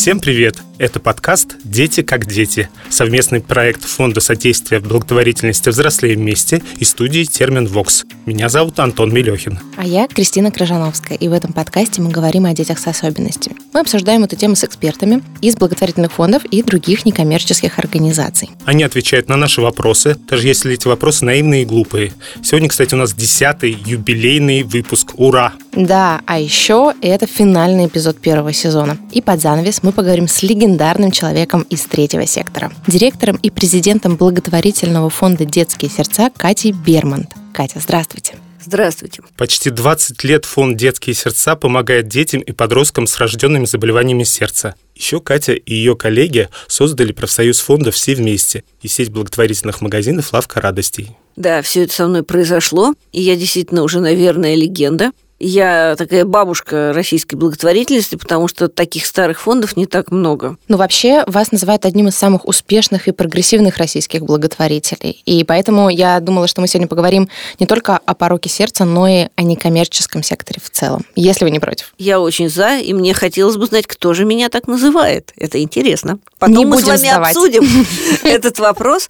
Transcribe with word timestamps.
Всем 0.00 0.18
привет! 0.18 0.69
Это 0.80 0.98
подкаст 0.98 1.56
«Дети 1.62 2.00
как 2.00 2.24
дети»– 2.24 2.70
совместный 2.88 3.42
проект 3.42 3.84
Фонда 3.84 4.20
содействия 4.20 4.80
благотворительности 4.80 5.68
«Взрослеем 5.68 6.20
вместе» 6.20 6.62
и 6.78 6.86
студии 6.86 7.24
«Термин 7.24 7.66
Вокс». 7.66 8.06
Меня 8.24 8.48
зовут 8.48 8.78
Антон 8.80 9.12
Мелехин. 9.12 9.58
А 9.76 9.84
я 9.84 10.08
Кристина 10.08 10.50
Крыжановская, 10.50 11.18
и 11.18 11.28
в 11.28 11.34
этом 11.34 11.52
подкасте 11.52 12.00
мы 12.00 12.10
говорим 12.10 12.46
о 12.46 12.54
детях 12.54 12.78
с 12.78 12.86
особенностями. 12.86 13.56
Мы 13.74 13.80
обсуждаем 13.80 14.24
эту 14.24 14.36
тему 14.36 14.56
с 14.56 14.64
экспертами 14.64 15.22
из 15.42 15.54
благотворительных 15.56 16.12
фондов 16.12 16.46
и 16.46 16.62
других 16.62 17.04
некоммерческих 17.04 17.78
организаций. 17.78 18.48
Они 18.64 18.82
отвечают 18.82 19.28
на 19.28 19.36
наши 19.36 19.60
вопросы, 19.60 20.16
даже 20.30 20.46
если 20.46 20.72
эти 20.72 20.88
вопросы 20.88 21.26
наивные 21.26 21.64
и 21.64 21.66
глупые. 21.66 22.14
Сегодня, 22.42 22.70
кстати, 22.70 22.94
у 22.94 22.96
нас 22.96 23.12
десятый 23.12 23.76
юбилейный 23.84 24.62
выпуск. 24.62 25.10
Ура! 25.18 25.52
Да, 25.72 26.22
а 26.24 26.38
еще 26.38 26.94
это 27.02 27.26
финальный 27.26 27.86
эпизод 27.86 28.18
первого 28.18 28.54
сезона. 28.54 28.96
И 29.12 29.20
под 29.20 29.42
занавес 29.42 29.82
мы 29.82 29.92
поговорим 29.92 30.26
с 30.26 30.42
легендарным 30.42 30.69
человеком 31.10 31.62
из 31.62 31.82
третьего 31.82 32.26
сектора, 32.26 32.72
директором 32.86 33.36
и 33.36 33.50
президентом 33.50 34.16
благотворительного 34.16 35.10
фонда 35.10 35.44
«Детские 35.44 35.90
сердца» 35.90 36.30
Катей 36.36 36.72
Бермонт. 36.72 37.30
Катя, 37.52 37.80
здравствуйте. 37.80 38.34
Здравствуйте. 38.62 39.22
Почти 39.36 39.70
20 39.70 40.22
лет 40.24 40.44
фонд 40.44 40.76
«Детские 40.76 41.14
сердца» 41.14 41.56
помогает 41.56 42.08
детям 42.08 42.40
и 42.40 42.52
подросткам 42.52 43.06
с 43.06 43.18
рожденными 43.18 43.64
заболеваниями 43.64 44.24
сердца. 44.24 44.74
Еще 44.94 45.20
Катя 45.20 45.54
и 45.54 45.74
ее 45.74 45.96
коллеги 45.96 46.48
создали 46.66 47.12
профсоюз 47.12 47.58
фонда 47.60 47.90
«Все 47.90 48.14
вместе» 48.14 48.64
и 48.82 48.88
сеть 48.88 49.10
благотворительных 49.10 49.80
магазинов 49.80 50.32
«Лавка 50.32 50.60
радостей». 50.60 51.16
Да, 51.36 51.62
все 51.62 51.84
это 51.84 51.94
со 51.94 52.06
мной 52.06 52.22
произошло, 52.22 52.94
и 53.12 53.22
я 53.22 53.34
действительно 53.34 53.82
уже, 53.82 54.00
наверное, 54.00 54.54
легенда. 54.54 55.12
Я 55.40 55.96
такая 55.96 56.26
бабушка 56.26 56.92
российской 56.94 57.36
благотворительности, 57.36 58.16
потому 58.16 58.46
что 58.46 58.68
таких 58.68 59.06
старых 59.06 59.40
фондов 59.40 59.74
не 59.74 59.86
так 59.86 60.10
много. 60.10 60.58
Ну, 60.68 60.76
вообще, 60.76 61.24
вас 61.26 61.50
называют 61.50 61.86
одним 61.86 62.08
из 62.08 62.14
самых 62.14 62.46
успешных 62.46 63.08
и 63.08 63.12
прогрессивных 63.12 63.78
российских 63.78 64.22
благотворителей. 64.22 65.22
И 65.24 65.42
поэтому 65.44 65.88
я 65.88 66.20
думала, 66.20 66.46
что 66.46 66.60
мы 66.60 66.68
сегодня 66.68 66.88
поговорим 66.88 67.30
не 67.58 67.66
только 67.66 67.96
о 67.96 68.14
пороке 68.14 68.50
сердца, 68.50 68.84
но 68.84 69.08
и 69.08 69.28
о 69.34 69.42
некоммерческом 69.42 70.22
секторе 70.22 70.60
в 70.62 70.68
целом, 70.68 71.06
если 71.16 71.44
вы 71.46 71.50
не 71.50 71.58
против. 71.58 71.94
Я 71.96 72.20
очень 72.20 72.50
за, 72.50 72.76
и 72.76 72.92
мне 72.92 73.14
хотелось 73.14 73.56
бы 73.56 73.64
знать, 73.64 73.86
кто 73.86 74.12
же 74.12 74.26
меня 74.26 74.50
так 74.50 74.68
называет. 74.68 75.32
Это 75.36 75.62
интересно. 75.62 76.18
Потом 76.38 76.56
не 76.56 76.64
мы 76.66 76.72
будем 76.76 76.84
с 76.84 76.88
вами 76.88 76.98
сдавать. 76.98 77.34
обсудим 77.34 77.86
этот 78.24 78.58
вопрос. 78.58 79.08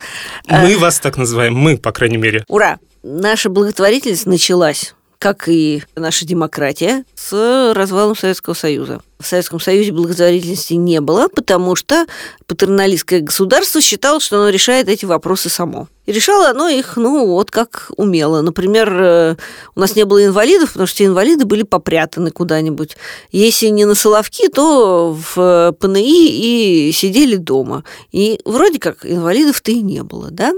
Мы 0.48 0.78
вас 0.78 1.00
так 1.00 1.16
называем, 1.16 1.56
мы, 1.56 1.76
по 1.76 1.90
крайней 1.90 2.18
мере. 2.18 2.44
Ура! 2.46 2.78
Наша 3.02 3.48
благотворительность 3.48 4.26
началась 4.26 4.94
как 5.20 5.48
и 5.48 5.82
наша 5.96 6.24
демократия, 6.24 7.04
с 7.14 7.74
развалом 7.74 8.16
Советского 8.16 8.54
Союза. 8.54 9.02
В 9.20 9.26
Советском 9.26 9.60
Союзе 9.60 9.92
благотворительности 9.92 10.72
не 10.72 11.02
было, 11.02 11.28
потому 11.28 11.76
что 11.76 12.06
патерналистское 12.46 13.20
государство 13.20 13.82
считало, 13.82 14.18
что 14.18 14.38
оно 14.38 14.48
решает 14.48 14.88
эти 14.88 15.04
вопросы 15.04 15.50
само. 15.50 15.88
И 16.06 16.12
решало 16.12 16.48
оно 16.48 16.70
их, 16.70 16.96
ну, 16.96 17.26
вот 17.26 17.50
как 17.50 17.90
умело. 17.98 18.40
Например, 18.40 18.90
э, 18.90 19.36
у 19.74 19.80
нас 19.80 19.94
не 19.94 20.06
было 20.06 20.24
инвалидов, 20.24 20.70
потому 20.72 20.86
что 20.86 21.04
инвалиды 21.04 21.44
были 21.44 21.64
попрятаны 21.64 22.30
куда-нибудь. 22.30 22.96
Если 23.30 23.66
не 23.66 23.84
на 23.84 23.94
Соловки, 23.94 24.48
то 24.48 25.14
в 25.34 25.76
ПНИ 25.78 26.88
и 26.88 26.92
сидели 26.92 27.36
дома. 27.36 27.84
И 28.10 28.40
вроде 28.46 28.78
как 28.78 29.04
инвалидов-то 29.04 29.70
и 29.70 29.82
не 29.82 30.02
было, 30.02 30.30
да? 30.30 30.54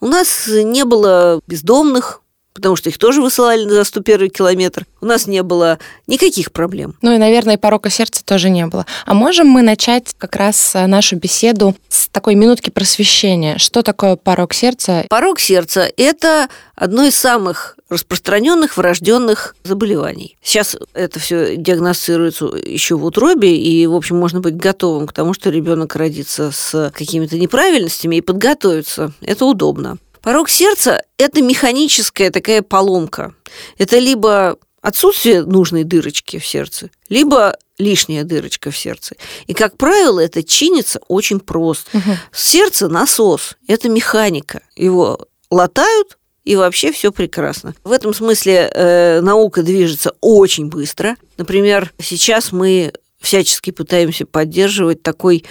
У 0.00 0.06
нас 0.06 0.46
не 0.46 0.84
было 0.84 1.40
бездомных, 1.48 2.22
потому 2.56 2.74
что 2.74 2.88
их 2.88 2.98
тоже 2.98 3.20
высылали 3.20 3.68
за 3.68 3.84
101 3.84 4.30
километр. 4.30 4.86
У 5.00 5.06
нас 5.06 5.26
не 5.26 5.42
было 5.42 5.78
никаких 6.06 6.50
проблем. 6.50 6.96
Ну 7.02 7.14
и, 7.14 7.18
наверное, 7.18 7.58
порока 7.58 7.90
сердца 7.90 8.24
тоже 8.24 8.48
не 8.48 8.66
было. 8.66 8.86
А 9.04 9.14
можем 9.14 9.46
мы 9.46 9.62
начать 9.62 10.14
как 10.16 10.36
раз 10.36 10.74
э, 10.74 10.86
нашу 10.86 11.16
беседу 11.16 11.76
с 11.88 12.08
такой 12.08 12.34
минутки 12.34 12.70
просвещения? 12.70 13.58
Что 13.58 13.82
такое 13.82 14.16
порок 14.16 14.54
сердца? 14.54 15.04
Порог 15.10 15.38
сердца– 15.38 15.88
это 15.96 16.48
одно 16.74 17.04
из 17.04 17.14
самых 17.14 17.76
распространенных 17.88 18.76
врожденных 18.76 19.54
заболеваний. 19.62 20.36
Сейчас 20.42 20.76
это 20.92 21.20
все 21.20 21.56
диагностируется 21.56 22.46
еще 22.46 22.96
в 22.96 23.04
утробе, 23.04 23.56
и, 23.56 23.86
в 23.86 23.94
общем, 23.94 24.16
можно 24.16 24.40
быть 24.40 24.56
готовым 24.56 25.06
к 25.06 25.12
тому, 25.12 25.34
что 25.34 25.50
ребенок 25.50 25.94
родится 25.94 26.50
с 26.50 26.90
какими-то 26.92 27.38
неправильностями 27.38 28.16
и 28.16 28.20
подготовиться. 28.20 29.12
Это 29.20 29.44
удобно. 29.44 29.98
Порог 30.26 30.48
сердца– 30.48 31.04
это 31.18 31.40
механическая 31.40 32.32
такая 32.32 32.60
поломка. 32.60 33.32
Это 33.78 33.98
либо 33.98 34.58
отсутствие 34.80 35.44
нужной 35.44 35.84
дырочки 35.84 36.40
в 36.40 36.44
сердце, 36.44 36.90
либо 37.08 37.56
лишняя 37.78 38.24
дырочка 38.24 38.72
в 38.72 38.76
сердце. 38.76 39.14
И, 39.46 39.54
как 39.54 39.76
правило, 39.76 40.18
это 40.18 40.42
чинится 40.42 40.98
очень 41.06 41.38
просто. 41.38 41.96
Мгм. 41.96 42.16
Сердце– 42.32 42.88
насос, 42.88 43.56
это 43.68 43.88
механика. 43.88 44.62
Его 44.74 45.28
латают, 45.48 46.18
и 46.42 46.56
вообще 46.56 46.90
все 46.90 47.12
прекрасно. 47.12 47.76
В 47.84 47.92
этом 47.92 48.12
смысле 48.12 48.68
э, 48.74 49.20
наука 49.20 49.62
движется 49.62 50.16
очень 50.20 50.66
быстро. 50.66 51.14
Например, 51.36 51.92
сейчас 52.00 52.50
мы 52.50 52.92
всячески 53.26 53.72
пытаемся 53.72 54.24
поддерживать 54.24 55.02
такой 55.02 55.44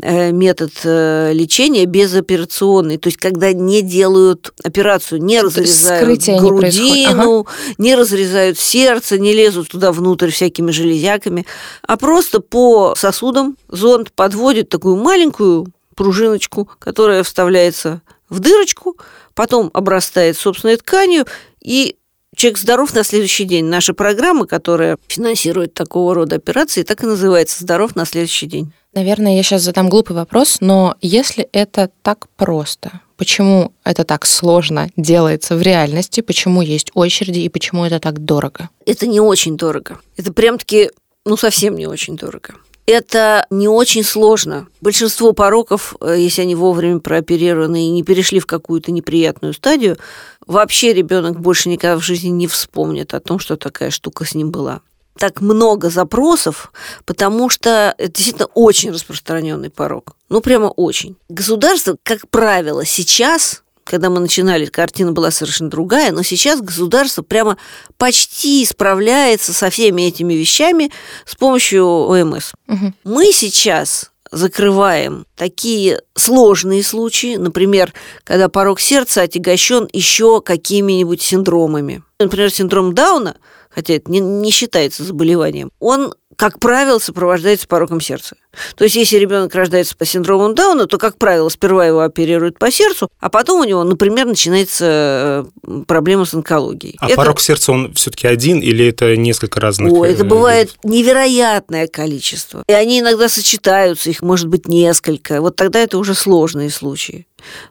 э, 0.00 0.32
метод 0.32 0.72
э, 0.82 1.32
лечения 1.34 1.84
безоперационный, 1.84 2.96
то 2.96 3.08
есть 3.08 3.18
когда 3.18 3.52
не 3.52 3.82
делают 3.82 4.54
операцию, 4.64 5.22
не 5.22 5.42
разрезают 5.42 6.00
вскрытие 6.00 6.38
не 6.38 6.40
грудину, 6.40 7.46
не 7.76 7.94
разрезают 7.94 8.58
сердце, 8.58 9.18
не 9.18 9.34
лезут 9.34 9.68
туда 9.68 9.92
внутрь 9.92 10.30
всякими 10.30 10.70
железяками, 10.70 11.44
а 11.82 11.98
просто 11.98 12.40
по 12.40 12.94
сосудам 12.96 13.58
зонд 13.68 14.10
подводит 14.12 14.70
такую 14.70 14.96
маленькую 14.96 15.66
пружиночку, 15.94 16.70
которая 16.78 17.22
вставляется 17.24 18.00
в 18.30 18.40
дырочку, 18.40 18.96
потом 19.34 19.70
обрастает 19.74 20.38
собственной 20.38 20.78
тканью, 20.78 21.26
и 21.60 21.97
человек 22.38 22.58
здоров 22.58 22.94
на 22.94 23.02
следующий 23.02 23.44
день. 23.44 23.66
Наша 23.66 23.92
программа, 23.92 24.46
которая 24.46 24.96
финансирует 25.08 25.74
такого 25.74 26.14
рода 26.14 26.36
операции, 26.36 26.84
так 26.84 27.02
и 27.02 27.06
называется 27.06 27.60
«Здоров 27.60 27.96
на 27.96 28.06
следующий 28.06 28.46
день». 28.46 28.72
Наверное, 28.94 29.36
я 29.36 29.42
сейчас 29.42 29.62
задам 29.62 29.88
глупый 29.88 30.16
вопрос, 30.16 30.58
но 30.60 30.96
если 31.02 31.48
это 31.52 31.90
так 32.02 32.28
просто, 32.36 33.00
почему 33.16 33.72
это 33.84 34.04
так 34.04 34.24
сложно 34.24 34.88
делается 34.96 35.56
в 35.56 35.62
реальности, 35.62 36.20
почему 36.20 36.62
есть 36.62 36.90
очереди 36.94 37.40
и 37.40 37.48
почему 37.48 37.84
это 37.84 37.98
так 37.98 38.24
дорого? 38.24 38.70
Это 38.86 39.06
не 39.06 39.20
очень 39.20 39.56
дорого. 39.56 40.00
Это 40.16 40.32
прям-таки, 40.32 40.90
ну, 41.26 41.36
совсем 41.36 41.76
не 41.76 41.86
очень 41.86 42.16
дорого. 42.16 42.54
Это 42.88 43.46
не 43.50 43.68
очень 43.68 44.02
сложно. 44.02 44.66
Большинство 44.80 45.34
пороков, 45.34 45.94
э, 46.00 46.16
если 46.18 46.40
они 46.40 46.54
вовремя 46.54 47.00
прооперированы 47.00 47.84
и 47.86 47.90
не 47.90 48.02
перешли 48.02 48.40
в 48.40 48.46
какую-то 48.46 48.92
неприятную 48.92 49.52
стадию, 49.52 49.98
вообще 50.46 50.94
ребенок 50.94 51.38
больше 51.38 51.68
никогда 51.68 51.98
в 51.98 52.02
жизни 52.02 52.30
не 52.30 52.46
вспомнит 52.46 53.12
о 53.12 53.20
том, 53.20 53.40
что 53.40 53.58
такая 53.58 53.90
штука 53.90 54.24
с 54.24 54.34
ним 54.34 54.50
была. 54.50 54.80
Так 55.18 55.42
много 55.42 55.90
запросов, 55.90 56.72
потому 57.04 57.50
что 57.50 57.94
это 57.98 58.10
действительно 58.10 58.48
очень 58.54 58.90
распространенный 58.90 59.68
порог. 59.68 60.16
Ну, 60.30 60.40
прямо 60.40 60.68
очень. 60.68 61.16
Государство, 61.28 61.98
как 62.02 62.30
правило, 62.30 62.86
сейчас 62.86 63.64
когда 63.88 64.10
мы 64.10 64.20
начинали, 64.20 64.66
картина 64.66 65.12
была 65.12 65.30
совершенно 65.30 65.70
другая, 65.70 66.12
но 66.12 66.22
сейчас 66.22 66.60
государство 66.60 67.22
прямо 67.22 67.56
почти 67.96 68.64
справляется 68.66 69.54
со 69.54 69.70
всеми 69.70 70.02
этими 70.02 70.34
вещами 70.34 70.90
с 71.24 71.34
помощью 71.34 71.86
ОМС. 71.86 72.52
Мгм. 72.66 72.94
Мы 73.04 73.32
сейчас 73.32 74.10
закрываем 74.30 75.24
такие 75.36 76.02
сложные 76.14 76.82
случаи, 76.82 77.36
например, 77.36 77.94
когда 78.24 78.50
порог 78.50 78.78
сердца 78.78 79.22
отягощен 79.22 79.88
еще 79.94 80.42
какими-нибудь 80.42 81.22
синдромами. 81.22 82.02
Например, 82.20 82.50
синдром 82.50 82.94
Дауна, 82.94 83.36
хотя 83.70 83.94
это 83.94 84.10
не, 84.10 84.20
не 84.20 84.50
считается 84.50 85.02
заболеванием, 85.02 85.70
он, 85.78 86.14
как 86.36 86.58
правило, 86.58 86.98
сопровождается 86.98 87.66
пороком 87.66 88.02
сердца. 88.02 88.36
То 88.76 88.84
есть, 88.84 88.96
если 88.96 89.16
ребенок 89.18 89.54
рождается 89.54 89.96
по 89.96 90.04
синдрому 90.06 90.52
Дауна, 90.54 90.86
то, 90.86 90.98
как 90.98 91.18
правило, 91.18 91.48
сперва 91.48 91.86
его 91.86 92.00
оперируют 92.00 92.58
по 92.58 92.70
сердцу, 92.70 93.08
а 93.20 93.28
потом 93.28 93.60
у 93.60 93.64
него, 93.64 93.84
например, 93.84 94.26
начинается 94.26 95.46
э, 95.66 95.82
проблема 95.86 96.24
с 96.24 96.34
онкологией. 96.34 96.96
А 97.00 97.06
Это- 97.06 97.16
порог 97.16 97.40
сердца, 97.40 97.72
он 97.72 97.92
все-таки 97.94 98.26
один 98.26 98.60
или 98.60 98.86
это 98.88 99.16
несколько 99.16 99.60
разных? 99.60 99.92
О, 99.92 100.04
э, 100.04 100.12
это 100.12 100.24
бывает 100.24 100.74
невероятное 100.82 101.86
количество. 101.88 102.64
И 102.68 102.72
они 102.72 103.00
иногда 103.00 103.28
сочетаются, 103.28 104.10
их 104.10 104.22
может 104.22 104.48
быть 104.48 104.66
несколько. 104.66 105.40
Вот 105.40 105.56
тогда 105.56 105.80
это 105.80 105.98
уже 105.98 106.14
сложные 106.14 106.70
случаи. 106.70 107.26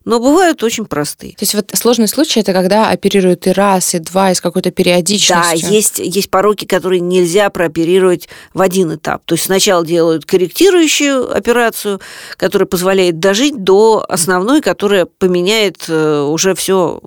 Но 0.06 0.20
бывают 0.20 0.64
очень 0.64 0.86
простые. 0.86 1.34
То 1.34 1.44
есть 1.44 1.54
вот 1.54 1.72
сложный 1.74 2.08
случай 2.08 2.40
это 2.40 2.54
когда 2.54 2.90
оперируют 2.90 3.48
и 3.48 3.52
раз, 3.52 3.96
и 3.96 4.00
два, 4.00 4.32
и 4.32 4.36
с 4.36 4.40
какой-то 4.42 4.70
Да, 4.70 4.74
периодичностью. 4.74 5.70
есть, 5.70 6.00
есть 6.00 6.30
пороки, 6.30 6.66
которые 6.66 7.02
нельзя 7.02 7.50
прооперировать 7.50 8.30
в 8.54 8.62
один 8.62 8.96
этап. 8.96 9.24
То 9.26 9.36
есть 9.36 9.46
сначала 9.46 9.86
делают 9.86 10.26
корректирующую 10.68 11.36
операцию, 11.36 12.02
которая 12.38 12.68
позволяет 12.68 13.20
дожить 13.20 13.64
до 13.64 14.06
основной, 14.08 14.62
которая 14.62 15.06
поменяет 15.06 15.86
э, 15.88 16.22
уже 16.22 16.56
все 16.56 17.02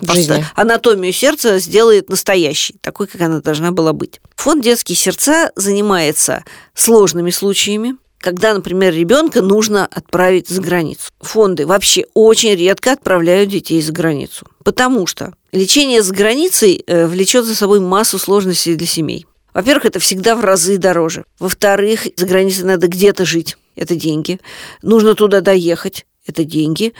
жизни. 0.00 0.44
анатомию 0.54 1.12
сердца 1.12 1.58
сделает 1.58 2.08
настоящей, 2.08 2.76
такой, 2.80 3.06
как 3.06 3.20
она 3.20 3.40
должна 3.40 3.70
была 3.72 3.92
быть. 3.92 4.20
Фонд 4.36 4.64
«Детские 4.64 4.96
сердца» 4.96 5.50
занимается 5.54 6.44
сложными 6.74 7.30
случаями, 7.30 7.96
когда, 8.18 8.54
например, 8.54 8.94
ребенка 8.94 9.42
нужно 9.42 9.84
отправить 9.84 10.48
за 10.48 10.62
границу. 10.62 11.10
Фонды 11.20 11.66
вообще 11.66 12.06
очень 12.14 12.54
редко 12.54 12.92
отправляют 12.92 13.50
детей 13.50 13.82
за 13.82 13.92
границу, 13.92 14.46
потому 14.64 15.06
что 15.06 15.34
лечение 15.52 16.02
за 16.02 16.14
границей 16.14 16.82
э, 16.86 17.06
влечет 17.06 17.44
за 17.44 17.54
собой 17.54 17.80
массу 17.80 18.18
сложностей 18.18 18.74
для 18.76 18.86
семей. 18.86 19.26
Во-первых, 19.54 19.86
это 19.86 20.00
всегда 20.00 20.34
в 20.34 20.44
разы 20.44 20.76
дороже. 20.78 21.24
Во-вторых, 21.38 22.06
за 22.16 22.26
границей 22.26 22.64
надо 22.64 22.88
где-то 22.88 23.24
жить, 23.24 23.56
это 23.76 23.94
деньги. 23.94 24.40
Нужно 24.82 25.14
туда 25.14 25.40
доехать, 25.40 26.04
это 26.26 26.44
деньги. 26.44 26.92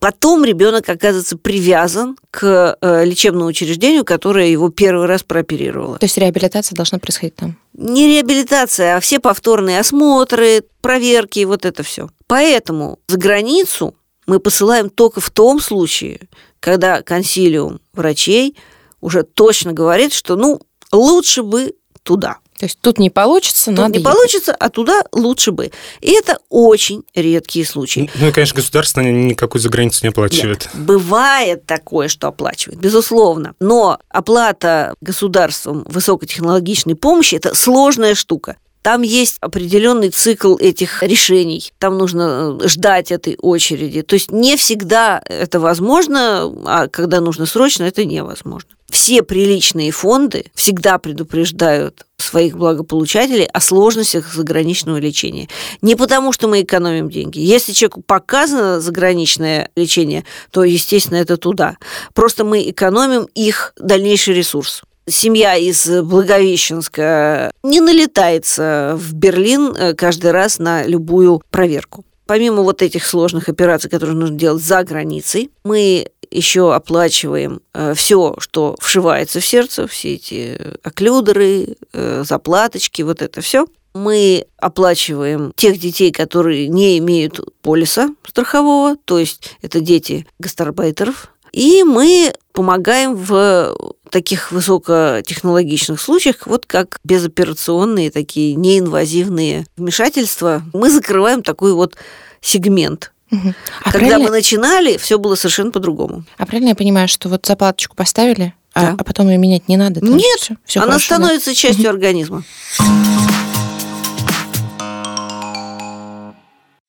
Потом 0.00 0.46
ребенок 0.46 0.88
оказывается 0.88 1.36
привязан 1.36 2.16
к 2.30 2.76
э, 2.80 3.04
лечебному 3.04 3.46
учреждению, 3.46 4.04
которое 4.06 4.48
его 4.48 4.70
первый 4.70 5.06
раз 5.06 5.22
прооперировало. 5.22 5.98
То 5.98 6.06
есть 6.06 6.16
реабилитация 6.16 6.74
должна 6.74 6.98
происходить 6.98 7.36
там? 7.36 7.58
Не 7.74 8.06
реабилитация, 8.06 8.96
а 8.96 9.00
все 9.00 9.20
повторные 9.20 9.78
осмотры, 9.78 10.62
проверки, 10.80 11.44
вот 11.44 11.66
это 11.66 11.82
все. 11.82 12.08
Поэтому 12.26 12.98
за 13.08 13.18
границу 13.18 13.94
мы 14.26 14.40
посылаем 14.40 14.88
только 14.88 15.20
в 15.20 15.28
том 15.28 15.60
случае, 15.60 16.28
когда 16.60 17.02
консилиум 17.02 17.80
врачей 17.92 18.56
уже 19.02 19.22
точно 19.22 19.74
говорит, 19.74 20.14
что 20.14 20.36
ну 20.36 20.62
лучше 20.92 21.42
бы 21.42 21.74
туда. 22.02 22.38
То 22.58 22.66
есть 22.66 22.78
тут 22.82 22.98
не 22.98 23.08
получится, 23.08 23.66
тут 23.70 23.78
надо 23.78 23.92
не 23.92 23.98
ехать. 24.00 24.14
получится, 24.14 24.54
а 24.54 24.68
туда 24.68 25.02
лучше 25.12 25.50
бы. 25.50 25.70
И 26.02 26.10
это 26.12 26.38
очень 26.50 27.04
редкие 27.14 27.64
случаи. 27.64 28.10
Ну 28.16 28.28
и, 28.28 28.32
конечно, 28.32 28.56
государство 28.56 29.00
никакую 29.00 29.62
заграницу 29.62 30.00
не 30.02 30.10
оплачивает. 30.10 30.68
Нет, 30.74 30.84
бывает 30.84 31.64
такое, 31.64 32.08
что 32.08 32.28
оплачивает, 32.28 32.78
безусловно. 32.78 33.54
Но 33.60 33.98
оплата 34.10 34.94
государством 35.00 35.84
высокотехнологичной 35.88 36.96
помощи– 36.96 37.34
это 37.36 37.54
сложная 37.54 38.14
штука. 38.14 38.56
Там 38.82 39.02
есть 39.02 39.36
определенный 39.40 40.08
цикл 40.08 40.56
этих 40.56 41.02
решений. 41.02 41.72
Там 41.78 41.98
нужно 41.98 42.58
э, 42.62 42.68
ждать 42.68 43.12
этой 43.12 43.36
очереди. 43.36 44.00
То 44.00 44.14
есть 44.14 44.30
не 44.30 44.56
всегда 44.56 45.22
это 45.26 45.60
возможно, 45.60 46.50
а 46.64 46.88
когда 46.88 47.20
нужно 47.20 47.44
срочно, 47.44 47.84
это 47.84 48.06
невозможно. 48.06 48.70
Все 48.90 49.22
приличные 49.22 49.90
фонды 49.90 50.46
всегда 50.54 50.98
предупреждают 50.98 52.06
своих 52.18 52.56
благополучателей 52.56 53.44
о 53.44 53.60
сложностях 53.60 54.32
заграничного 54.32 54.98
лечения. 54.98 55.48
Не 55.80 55.96
потому, 55.96 56.32
что 56.32 56.48
мы 56.48 56.62
экономим 56.62 57.08
деньги. 57.08 57.38
Если 57.38 57.72
человеку 57.72 58.02
показано 58.02 58.80
заграничное 58.80 59.70
лечение, 59.76 60.24
то, 60.50 60.64
естественно, 60.64 61.18
это 61.18 61.36
туда. 61.36 61.76
Просто 62.14 62.44
мы 62.44 62.68
экономим 62.68 63.26
их 63.34 63.72
дальнейший 63.78 64.34
ресурс 64.34 64.82
семья 65.08 65.56
из 65.56 65.88
Благовещенска 65.88 67.50
не 67.62 67.80
налетается 67.80 68.94
в 68.96 69.12
Берлин 69.12 69.74
э, 69.74 69.94
каждый 69.94 70.30
раз 70.30 70.58
на 70.58 70.84
любую 70.84 71.42
проверку. 71.50 72.04
Помимо 72.26 72.62
вот 72.62 72.80
этих 72.80 73.04
сложных 73.04 73.48
операций, 73.48 73.90
которые 73.90 74.16
нужно 74.16 74.38
делать 74.38 74.62
за 74.62 74.84
границей, 74.84 75.50
мы 75.64 76.06
еще 76.30 76.74
оплачиваем 76.74 77.60
э, 77.74 77.94
все, 77.94 78.36
что 78.38 78.76
вшивается 78.80 79.40
в 79.40 79.46
сердце, 79.46 79.86
все 79.86 80.14
эти 80.14 80.58
оклюдеры, 80.82 81.76
э, 81.92 82.24
заплаточки, 82.26 83.02
вот 83.02 83.22
это 83.22 83.40
все. 83.40 83.66
Мы 83.92 84.46
оплачиваем 84.58 85.52
тех 85.56 85.78
детей, 85.78 86.12
которые 86.12 86.68
не 86.68 86.98
имеют 86.98 87.40
полиса 87.62 88.10
страхового, 88.26 88.96
то 89.04 89.18
есть 89.18 89.56
это 89.62 89.80
дети 89.80 90.26
гастарбайтеров, 90.38 91.32
и 91.52 91.82
мы 91.82 92.32
помогаем 92.52 93.14
в 93.14 93.76
таких 94.10 94.52
высокотехнологичных 94.52 96.00
случаях, 96.00 96.46
вот 96.46 96.66
как 96.66 97.00
безоперационные 97.04 98.10
такие 98.10 98.54
неинвазивные 98.54 99.66
вмешательства. 99.76 100.62
Мы 100.72 100.90
закрываем 100.90 101.42
такой 101.42 101.72
вот 101.72 101.96
сегмент. 102.40 103.12
А 103.30 103.90
Когда 103.92 103.98
правильно, 104.08 104.18
мы 104.18 104.30
начинали, 104.30 104.96
все 104.96 105.18
было 105.18 105.34
совершенно 105.36 105.70
по-другому. 105.70 106.24
а 106.36 106.46
правильно 106.46 106.70
я 106.70 106.74
понимаю, 106.74 107.08
что 107.08 107.28
вот 107.28 107.46
заплаточку 107.46 107.94
поставили, 107.96 108.54
а, 108.74 108.80
Да. 108.82 108.96
а 108.98 109.04
потом 109.04 109.28
ее 109.28 109.38
менять 109.38 109.68
не 109.68 109.76
надо? 109.76 110.00
Нет, 110.04 110.40
всё- 110.40 110.56
всё 110.64 110.80
Она 110.82 110.92
хорошо, 110.92 111.08
да? 111.10 111.14
становится 111.16 111.54
частью 111.54 111.90
организма. 111.90 112.42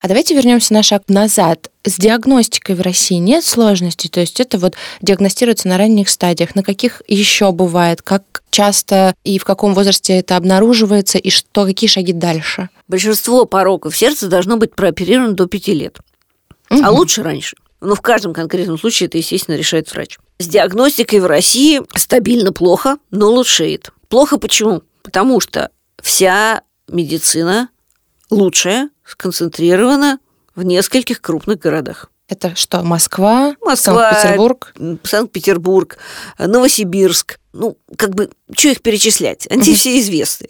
А 0.03 0.07
давайте 0.07 0.33
вернемся 0.33 0.73
на 0.73 0.81
шаг 0.81 1.03
назад. 1.09 1.69
С 1.85 1.97
диагностикой 1.97 2.73
в 2.75 2.81
России 2.81 3.15
нет 3.17 3.43
сложностей, 3.45 4.09
то 4.09 4.19
есть 4.19 4.39
это 4.39 4.57
вот 4.57 4.73
диагностируется 5.01 5.67
на 5.67 5.77
ранних 5.77 6.09
стадиях. 6.09 6.55
На 6.55 6.63
каких 6.63 7.03
еще 7.07 7.51
бывает? 7.51 8.01
Как 8.01 8.23
часто 8.49 9.13
и 9.23 9.37
в 9.37 9.43
каком 9.45 9.75
возрасте 9.75 10.13
это 10.17 10.37
обнаруживается, 10.37 11.19
и 11.19 11.29
что, 11.29 11.65
какие 11.65 11.87
шаги 11.87 12.13
дальше? 12.13 12.69
Большинство 12.87 13.45
пороков 13.45 13.95
сердца 13.95 14.27
должно 14.27 14.57
быть 14.57 14.73
прооперировано 14.73 15.33
до 15.33 15.45
5 15.45 15.73
лет. 15.73 15.97
А 16.71 16.89
лучше 16.91 17.21
раньше. 17.23 17.57
Но 17.81 17.95
в 17.95 18.01
каждом 18.01 18.33
конкретном 18.33 18.77
случае 18.77 19.07
это, 19.07 19.17
естественно, 19.17 19.55
решает 19.55 19.91
врач. 19.91 20.17
С 20.39 20.47
диагностикой 20.47 21.19
в 21.19 21.25
России 21.25 21.81
стабильно 21.95 22.53
плохо, 22.53 22.97
но 23.09 23.29
лучшеет. 23.29 23.91
Плохо 24.07 24.37
почему? 24.37 24.83
Потому 25.03 25.39
что 25.39 25.71
вся 26.01 26.61
медицина 26.87 27.69
лучшая 28.29 28.89
сконцентрирована 29.03 30.19
в 30.55 30.63
нескольких 30.63 31.21
крупных 31.21 31.59
городах. 31.59 32.11
Это 32.31 32.55
что, 32.55 32.81
Москва, 32.81 33.57
Москва, 33.59 34.13
Санкт-Петербург? 34.13 34.73
Санкт-Петербург, 35.03 35.97
Новосибирск. 36.39 37.39
Ну, 37.51 37.77
как 37.97 38.15
бы, 38.15 38.29
что 38.55 38.69
их 38.69 38.81
перечислять? 38.81 39.47
Они 39.51 39.75
все 39.75 39.99
известны. 39.99 40.47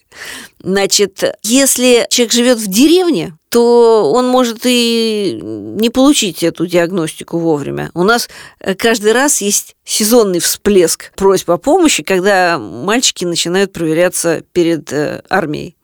Значит, 0.61 1.23
если 1.41 2.05
человек 2.11 2.33
живет 2.33 2.57
в 2.59 2.67
деревне, 2.67 3.35
то 3.49 4.11
он 4.13 4.27
может 4.27 4.59
и 4.65 5.39
не 5.41 5.89
получить 5.89 6.43
эту 6.43 6.67
диагностику 6.67 7.39
вовремя. 7.39 7.89
У 7.95 8.03
нас 8.03 8.29
э, 8.59 8.75
каждый 8.75 9.13
раз 9.13 9.41
есть 9.41 9.75
сезонный 9.83 10.39
всплеск 10.39 11.11
просьб 11.15 11.49
о 11.49 11.57
помощи, 11.57 12.03
когда 12.03 12.59
мальчики 12.59 13.25
начинают 13.25 13.73
проверяться 13.73 14.43
перед 14.53 14.93
э, 14.93 15.23
армией. 15.29 15.75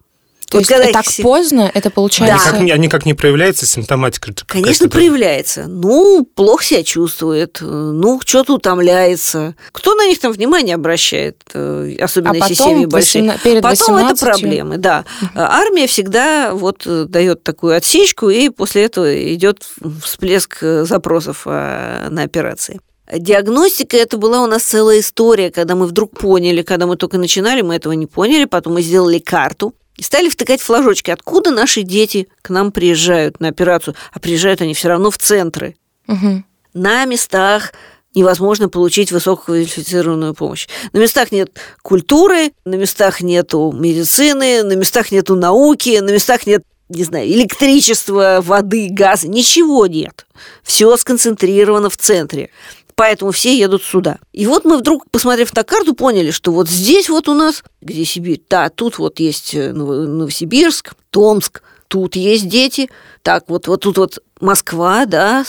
То 0.49 0.57
Вот 0.57 0.59
есть 0.61 0.71
когда 0.71 0.91
так 0.93 1.05
их 1.05 1.23
поздно 1.23 1.69
это 1.73 1.89
А 1.89 1.91
получается... 1.91 2.47
никак, 2.47 2.61
не- 2.61 2.71
а 2.71 2.77
никак 2.77 3.05
не 3.05 3.13
проявляется 3.13 3.65
симптоматика? 3.65 4.31
Конечно, 4.45 4.87
проявляется. 4.87 5.65
Ну, 5.67 6.25
плохо 6.35 6.63
себя 6.63 6.83
чувствует, 6.83 7.57
ну, 7.61 8.21
что-то 8.25 8.53
утомляется. 8.53 9.55
Кто 9.73 9.93
на 9.95 10.07
них 10.07 10.19
там 10.19 10.31
внимание 10.31 10.75
обращает, 10.75 11.41
э, 11.53 11.97
особенно 12.01 12.31
А 12.31 12.35
если 12.37 12.55
потом 12.55 12.69
семьи 12.71 12.85
большие? 12.85 13.23
восемна- 13.25 13.39
перед 13.43 13.61
Потом 13.61 13.95
это 13.97 14.13
18 14.13 14.19
проблемы, 14.21 14.77
да. 14.77 15.03
А 15.35 15.59
Армия 15.59 15.85
всегда 15.87 16.53
вот 16.53 16.83
э, 16.85 17.05
дает 17.09 17.43
такую 17.43 17.75
отсечку, 17.75 18.29
и 18.29 18.49
после 18.49 18.83
этого 18.85 19.33
идет 19.33 19.67
всплеск 20.01 20.59
э, 20.61 20.85
запросов 20.85 21.41
э, 21.45 22.07
на 22.09 22.23
операции. 22.23 22.79
Диагностика 23.13 23.95
это 23.97 24.17
была 24.17 24.41
у 24.43 24.47
нас 24.47 24.63
целая 24.63 24.99
история, 24.99 25.49
когда 25.51 25.75
мы 25.75 25.87
вдруг 25.87 26.17
поняли, 26.17 26.61
когда 26.61 26.87
мы 26.87 26.95
только 26.97 27.17
начинали, 27.17 27.61
мы 27.61 27.75
этого 27.75 27.93
не 27.93 28.05
поняли, 28.05 28.45
потом 28.45 28.73
мы 28.73 28.81
сделали 28.81 29.19
карту 29.19 29.73
и 29.97 30.03
стали 30.03 30.29
втыкать 30.29 30.61
флажочки, 30.61 31.11
откуда 31.11 31.51
наши 31.51 31.81
дети 31.81 32.27
к 32.41 32.49
нам 32.49 32.71
приезжают 32.71 33.39
на 33.39 33.49
операцию, 33.49 33.95
а 34.13 34.19
приезжают 34.19 34.61
они 34.61 34.73
все 34.73 34.87
равно 34.87 35.11
в 35.11 35.17
центры. 35.17 35.75
Мгм. 36.07 36.45
На 36.73 37.05
местах 37.05 37.73
невозможно 38.15 38.69
получить 38.69 39.11
высококвалифицированную 39.11 40.33
помощь. 40.33 40.67
На 40.91 40.99
местах 40.99 41.31
нет 41.31 41.51
культуры, 41.81 42.51
на 42.65 42.75
местах 42.75 43.21
нету 43.21 43.71
медицины, 43.71 44.63
на 44.63 44.73
местах 44.73 45.11
нету 45.11 45.35
науки, 45.35 45.99
на 45.99 46.11
местах 46.11 46.47
нет, 46.47 46.63
не 46.89 47.03
знаю, 47.03 47.27
электричества, 47.27 48.39
воды, 48.41 48.87
газа, 48.91 49.27
ничего 49.27 49.87
нет. 49.87 50.25
Все 50.63 50.95
сконцентрировано 50.97 51.89
в 51.89 51.97
центре. 51.97 52.49
Поэтому 52.95 53.31
все 53.31 53.55
едут 53.55 53.83
сюда. 53.83 54.17
И 54.33 54.47
вот 54.47 54.65
мы 54.65 54.77
вдруг, 54.79 55.07
посмотрев 55.11 55.53
на 55.55 55.63
карту, 55.63 55.93
поняли, 55.93 56.31
что 56.31 56.51
вот 56.51 56.67
здесь 56.67 57.09
вот 57.09 57.27
у 57.29 57.35
нас, 57.35 57.63
где 57.81 58.03
Сибирь, 58.03 58.41
да, 58.49 58.69
тут 58.69 58.97
вот 58.97 59.19
есть 59.19 59.53
э, 59.53 59.71
Ново- 59.71 60.07
Новосибирск, 60.07 60.95
Томск, 61.11 61.61
тут 61.87 62.15
есть 62.15 62.47
дети, 62.47 62.89
так, 63.21 63.45
вот, 63.47 63.67
вот 63.67 63.81
тут 63.81 63.97
вот 63.97 64.19
Москва, 64.39 65.05
да, 65.05 65.43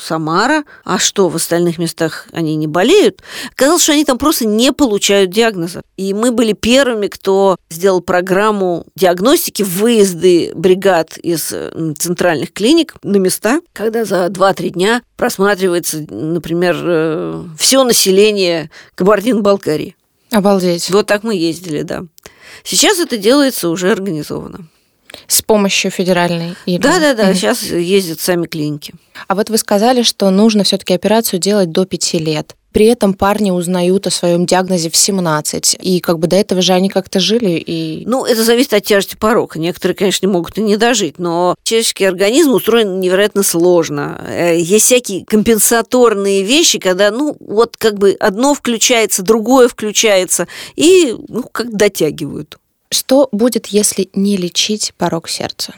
Самара, 0.00 0.64
а 0.84 0.98
что, 0.98 1.28
в 1.28 1.36
остальных 1.36 1.78
местах 1.78 2.26
они 2.32 2.56
не 2.56 2.66
болеют? 2.66 3.22
Казалось, 3.54 3.82
что 3.82 3.92
они 3.92 4.04
там 4.04 4.18
просто 4.18 4.46
не 4.46 4.72
получают 4.72 5.30
диагноза. 5.30 5.82
И 5.96 6.12
мы 6.12 6.30
были 6.30 6.52
первыми, 6.52 7.06
кто 7.06 7.56
сделал 7.70 8.02
программу 8.02 8.86
диагностики, 8.96 9.62
выезды 9.62 10.52
бригад 10.54 11.16
из 11.16 11.54
центральных 11.98 12.52
клиник 12.52 12.94
на 13.02 13.16
места, 13.16 13.60
когда 13.72 14.04
за 14.04 14.26
2-3 14.26 14.68
дня 14.70 15.02
просматривается, 15.16 16.04
например, 16.10 17.46
все 17.58 17.82
население 17.82 18.70
Кабардино-Балкарии. 18.94 19.96
Обалдеть. 20.30 20.90
Вот 20.90 21.06
так 21.06 21.22
мы 21.22 21.34
ездили, 21.34 21.82
да. 21.82 22.04
Сейчас 22.62 22.98
это 22.98 23.16
делается 23.16 23.68
уже 23.68 23.90
организованно. 23.90 24.68
С 25.26 25.42
помощью 25.42 25.90
федеральной. 25.90 26.54
или- 26.66 26.78
Да, 26.78 26.98
да, 26.98 27.14
да. 27.14 27.34
Сейчас 27.34 27.62
ездят 27.62 28.20
сами 28.20 28.46
клиники. 28.46 28.94
А 29.28 29.34
вот 29.34 29.50
вы 29.50 29.58
сказали, 29.58 30.02
что 30.02 30.30
нужно 30.30 30.64
все-таки 30.64 30.94
операцию 30.94 31.40
делать 31.40 31.70
до 31.70 31.84
пяти 31.86 32.18
лет. 32.18 32.54
при 32.72 32.86
этом 32.86 33.14
парни 33.14 33.52
узнают 33.52 34.08
о 34.08 34.10
своем 34.10 34.46
диагнозе 34.46 34.90
в 34.90 34.96
17. 34.96 35.76
И 35.80 36.00
как 36.00 36.18
бы 36.18 36.26
до 36.26 36.34
этого 36.34 36.60
же 36.60 36.72
они 36.72 36.88
как-то 36.88 37.20
жили. 37.20 37.52
И... 37.52 38.02
Ну, 38.04 38.24
это 38.24 38.42
зависит 38.42 38.74
от 38.74 38.82
тяжести 38.82 39.14
порока. 39.14 39.60
Некоторые, 39.60 39.94
конечно, 39.94 40.26
могут 40.28 40.58
и 40.58 40.60
не 40.60 40.76
дожить, 40.76 41.20
но 41.20 41.54
человеческий 41.62 42.04
организм 42.04 42.50
устроен 42.50 42.98
невероятно 42.98 43.44
сложно. 43.44 44.20
Э, 44.28 44.58
есть 44.58 44.86
всякие 44.86 45.24
компенсаторные 45.24 46.42
вещи, 46.42 46.80
когда, 46.80 47.12
ну, 47.12 47.36
вот 47.38 47.76
как 47.76 47.96
бы 47.98 48.16
одно 48.18 48.54
включается, 48.54 49.22
другое 49.22 49.68
включается, 49.68 50.48
и, 50.74 51.14
ну, 51.28 51.44
как 51.44 51.70
дотягивают. 51.76 52.58
Что 52.94 53.28
будет, 53.32 53.66
если 53.66 54.08
не 54.14 54.36
лечить 54.36 54.94
порог 54.96 55.28
сердца? 55.28 55.74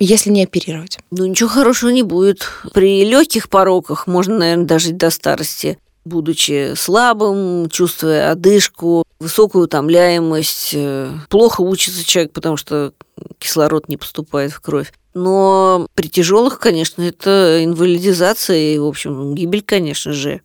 если 0.00 0.30
не 0.30 0.44
оперировать? 0.44 0.98
Ну, 1.10 1.26
ничего 1.26 1.48
хорошего 1.48 1.90
не 1.90 2.04
будет. 2.04 2.48
При 2.72 3.04
легких 3.04 3.48
пороках 3.48 4.06
можно, 4.06 4.38
наверное, 4.38 4.64
дожить 4.64 4.96
до 4.96 5.10
старости 5.10 5.78
будучи 6.04 6.72
слабым, 6.74 7.68
чувствуя 7.68 8.30
одышку, 8.30 9.04
высокую 9.20 9.64
утомляемость. 9.64 10.70
Э, 10.72 11.10
плохо 11.28 11.60
учится 11.60 12.02
человек, 12.02 12.32
потому 12.32 12.56
что 12.56 12.94
кислород 13.38 13.88
не 13.88 13.98
поступает 13.98 14.52
в 14.52 14.60
кровь. 14.60 14.92
Но 15.12 15.86
при 15.94 16.08
тяжелых, 16.08 16.60
конечно, 16.60 17.02
это 17.02 17.62
инвалидизация 17.62 18.56
и, 18.56 18.78
в 18.78 18.86
общем, 18.86 19.34
гибель, 19.34 19.62
конечно 19.62 20.12
же 20.12 20.40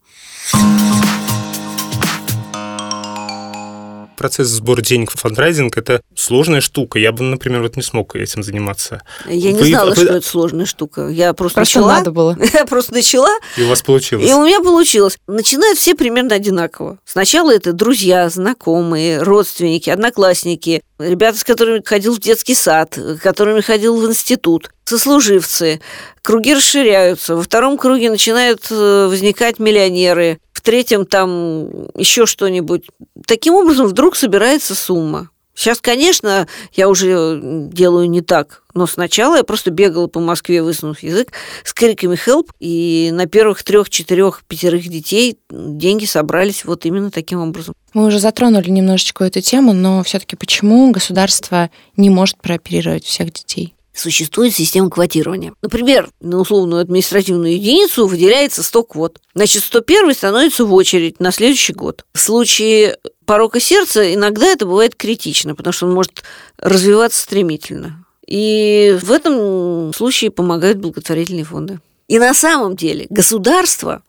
процесс 4.16 4.48
сбора 4.48 4.82
денег 4.82 5.12
в 5.12 5.20
фандрайзинг– 5.20 5.78
это 5.78 6.02
сложная 6.16 6.62
штука. 6.62 7.00
Я 7.00 7.12
бы, 7.12 7.24
например, 7.24 7.62
вот 7.62 7.76
не 7.76 7.82
смог 7.82 8.16
этим 8.16 8.44
заниматься. 8.44 9.02
Я 9.28 9.52
не 9.52 9.64
знала, 9.64 9.90
вы... 9.90 9.96
что 9.96 10.06
это 10.06 10.28
сложная 10.28 10.66
штука. 10.66 11.08
Я 11.08 11.34
просто, 11.34 11.56
просто 11.56 11.80
начала. 11.80 11.98
надо 11.98 12.12
было. 12.12 12.38
Я 12.54 12.66
просто 12.66 12.94
начала. 12.94 13.30
И 13.58 13.64
у 13.64 13.68
вас 13.68 13.82
получилось. 13.82 14.30
И 14.30 14.34
у 14.34 14.46
меня 14.46 14.60
получилось. 14.62 15.18
Начинают 15.28 15.78
все 15.78 15.96
примерно 15.96 16.36
одинаково. 16.36 17.00
Сначала 17.06 17.54
это 17.54 17.74
друзья, 17.74 18.30
знакомые, 18.30 19.22
родственники, 19.22 19.90
одноклассники, 19.90 20.82
ребята, 21.00 21.38
с 21.38 21.44
которыми 21.44 21.82
ходил 21.84 22.16
в 22.16 22.20
детский 22.20 22.56
сад, 22.56 22.98
с 22.98 23.20
которыми 23.20 23.62
ходил 23.62 23.98
в 23.98 24.06
институт, 24.06 24.72
сослуживцы. 24.86 25.82
Круги 26.22 26.54
расширяются. 26.54 27.36
Во 27.36 27.44
втором 27.44 27.78
круге 27.78 28.10
начинают 28.10 28.68
э, 28.70 29.08
возникать 29.10 29.60
миллионеры. 29.60 30.40
Третьем 30.64 31.06
там 31.06 31.68
еще 31.96 32.26
что-нибудь. 32.26 32.88
Таким 33.28 33.54
образом, 33.54 33.88
вдруг 33.88 34.16
собирается 34.16 34.76
сумма. 34.76 35.30
Сейчас, 35.56 35.80
конечно, 35.80 36.48
я 36.74 36.90
уже 36.90 37.40
делаю 37.44 38.10
не 38.10 38.22
так, 38.22 38.64
но 38.74 38.88
сначала 38.88 39.36
я 39.36 39.44
просто 39.44 39.70
бегала 39.70 40.08
по 40.08 40.20
Москве, 40.20 40.64
высунув 40.64 41.04
язык, 41.04 41.32
с 41.64 41.74
криками 41.74 42.16
«help», 42.16 42.48
и 42.60 43.12
на 43.14 43.28
первых 43.28 43.62
трех, 43.62 43.90
четырех, 43.90 44.42
пятерых 44.48 44.88
детей 44.88 45.38
деньги 45.52 46.06
собрались 46.06 46.66
вот 46.66 46.86
именно 46.86 47.12
таким 47.12 47.40
образом. 47.40 47.76
Мы 47.94 48.08
уже 48.08 48.18
затронули 48.20 48.70
немножечко 48.72 49.26
эту 49.26 49.42
тему, 49.42 49.74
но 49.74 50.02
все-таки 50.04 50.36
почему 50.36 50.90
государство 50.92 51.70
не 51.98 52.10
может 52.10 52.38
прооперировать 52.38 53.06
всех 53.06 53.32
детей? 53.32 53.76
Существует 53.94 54.54
система 54.54 54.90
квотирования. 54.90 55.54
Например, 55.62 56.10
на 56.20 56.40
условную 56.40 56.82
административную 56.82 57.54
единицу 57.54 58.08
выделяется 58.08 58.64
100 58.64 58.84
квот. 58.84 59.20
Значит, 59.36 59.64
101 59.64 60.14
становится 60.14 60.66
в 60.66 60.74
очередь 60.74 61.20
на 61.20 61.32
следующий 61.32 61.74
год. 61.74 62.06
В 62.14 62.20
случае 62.20 62.98
порока 63.26 63.60
сердца 63.60 64.14
иногда 64.14 64.48
это 64.48 64.66
бывает 64.66 64.96
критично, 64.96 65.56
потому 65.56 65.74
что 65.74 65.86
он 65.86 65.94
может 65.94 66.24
развиваться 66.58 67.20
стремительно. 67.20 68.06
И 68.26 68.98
в 69.02 69.12
этом 69.12 69.94
случае 69.94 70.32
помогают 70.32 70.80
благотворительные 70.80 71.46
фонды. 71.46 71.80
И 72.08 72.20
на 72.20 72.34
самом 72.34 72.76
деле 72.76 73.06
государство 73.10 74.02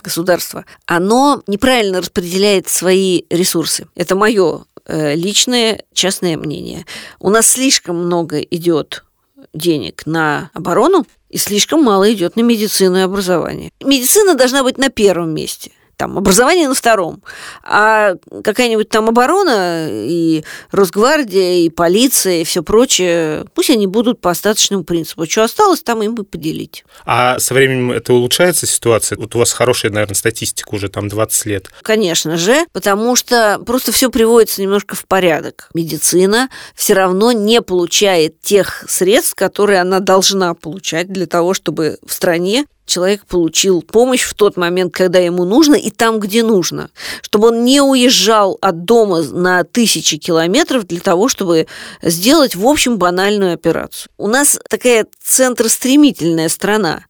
государство, 0.00 0.64
оно 0.86 1.42
неправильно 1.48 2.00
распределяет 2.00 2.68
свои 2.68 3.24
ресурсы. 3.30 3.88
Это 3.96 4.14
мое 4.14 4.64
э, 4.86 5.14
личное 5.16 5.82
частное 5.92 6.36
мнение. 6.36 6.86
У 7.18 7.30
нас 7.30 7.48
слишком 7.48 7.96
много 7.96 8.38
идет 8.38 9.04
денег 9.52 10.06
на 10.06 10.50
оборону 10.54 11.06
и 11.28 11.38
слишком 11.38 11.82
мало 11.82 12.12
идет 12.12 12.36
на 12.36 12.40
медицину 12.40 12.98
и 12.98 13.02
образование. 13.02 13.70
Медицина 13.84 14.34
должна 14.34 14.62
быть 14.62 14.78
на 14.78 14.88
первом 14.88 15.34
месте 15.34 15.72
там 15.98 16.16
образование 16.16 16.68
на 16.68 16.74
втором, 16.74 17.22
а 17.64 18.14
какая-нибудь 18.44 18.88
там 18.88 19.08
оборона 19.08 19.88
и 19.90 20.44
Росгвардия, 20.70 21.66
и 21.66 21.70
полиция, 21.70 22.40
и 22.40 22.44
все 22.44 22.62
прочее, 22.62 23.44
пусть 23.52 23.70
они 23.70 23.88
будут 23.88 24.20
по 24.20 24.30
остаточному 24.30 24.84
принципу. 24.84 25.26
Что 25.28 25.42
осталось, 25.42 25.82
там 25.82 26.02
им 26.02 26.14
бы 26.14 26.22
поделить. 26.22 26.84
А 27.04 27.38
со 27.40 27.52
временем 27.52 27.90
это 27.90 28.14
улучшается 28.14 28.66
ситуация? 28.66 29.18
Вот 29.18 29.34
у 29.34 29.40
вас 29.40 29.52
хорошая, 29.52 29.90
наверное, 29.90 30.14
статистика 30.14 30.72
уже 30.72 30.88
там 30.88 31.08
20 31.08 31.46
лет. 31.46 31.68
Конечно 31.82 32.36
же, 32.36 32.64
потому 32.72 33.16
что 33.16 33.60
просто 33.66 33.90
все 33.90 34.08
приводится 34.08 34.62
немножко 34.62 34.94
в 34.94 35.04
порядок. 35.04 35.68
Медицина 35.74 36.48
все 36.76 36.94
равно 36.94 37.32
не 37.32 37.60
получает 37.60 38.40
тех 38.40 38.84
средств, 38.88 39.34
которые 39.34 39.80
она 39.80 39.98
должна 39.98 40.54
получать 40.54 41.12
для 41.12 41.26
того, 41.26 41.54
чтобы 41.54 41.98
в 42.06 42.12
стране 42.12 42.66
человек 42.88 43.24
получил 43.26 43.82
помощь 43.82 44.22
в 44.22 44.34
тот 44.34 44.56
момент, 44.56 44.92
когда 44.92 45.18
ему 45.18 45.44
нужно, 45.44 45.76
и 45.76 45.90
там, 45.90 46.18
где 46.18 46.42
нужно. 46.42 46.90
Чтобы 47.22 47.48
он 47.48 47.64
не 47.64 47.80
уезжал 47.80 48.58
от 48.60 48.84
дома 48.84 49.22
на 49.22 49.62
тысячи 49.62 50.16
километров 50.16 50.86
для 50.86 51.00
того, 51.00 51.28
чтобы 51.28 51.68
сделать, 52.02 52.56
в 52.56 52.66
общем, 52.66 52.98
банальную 52.98 53.54
операцию. 53.54 54.10
У 54.18 54.26
нас 54.26 54.58
такая 54.68 55.06
центростремительная 55.22 56.48
страна. 56.48 57.04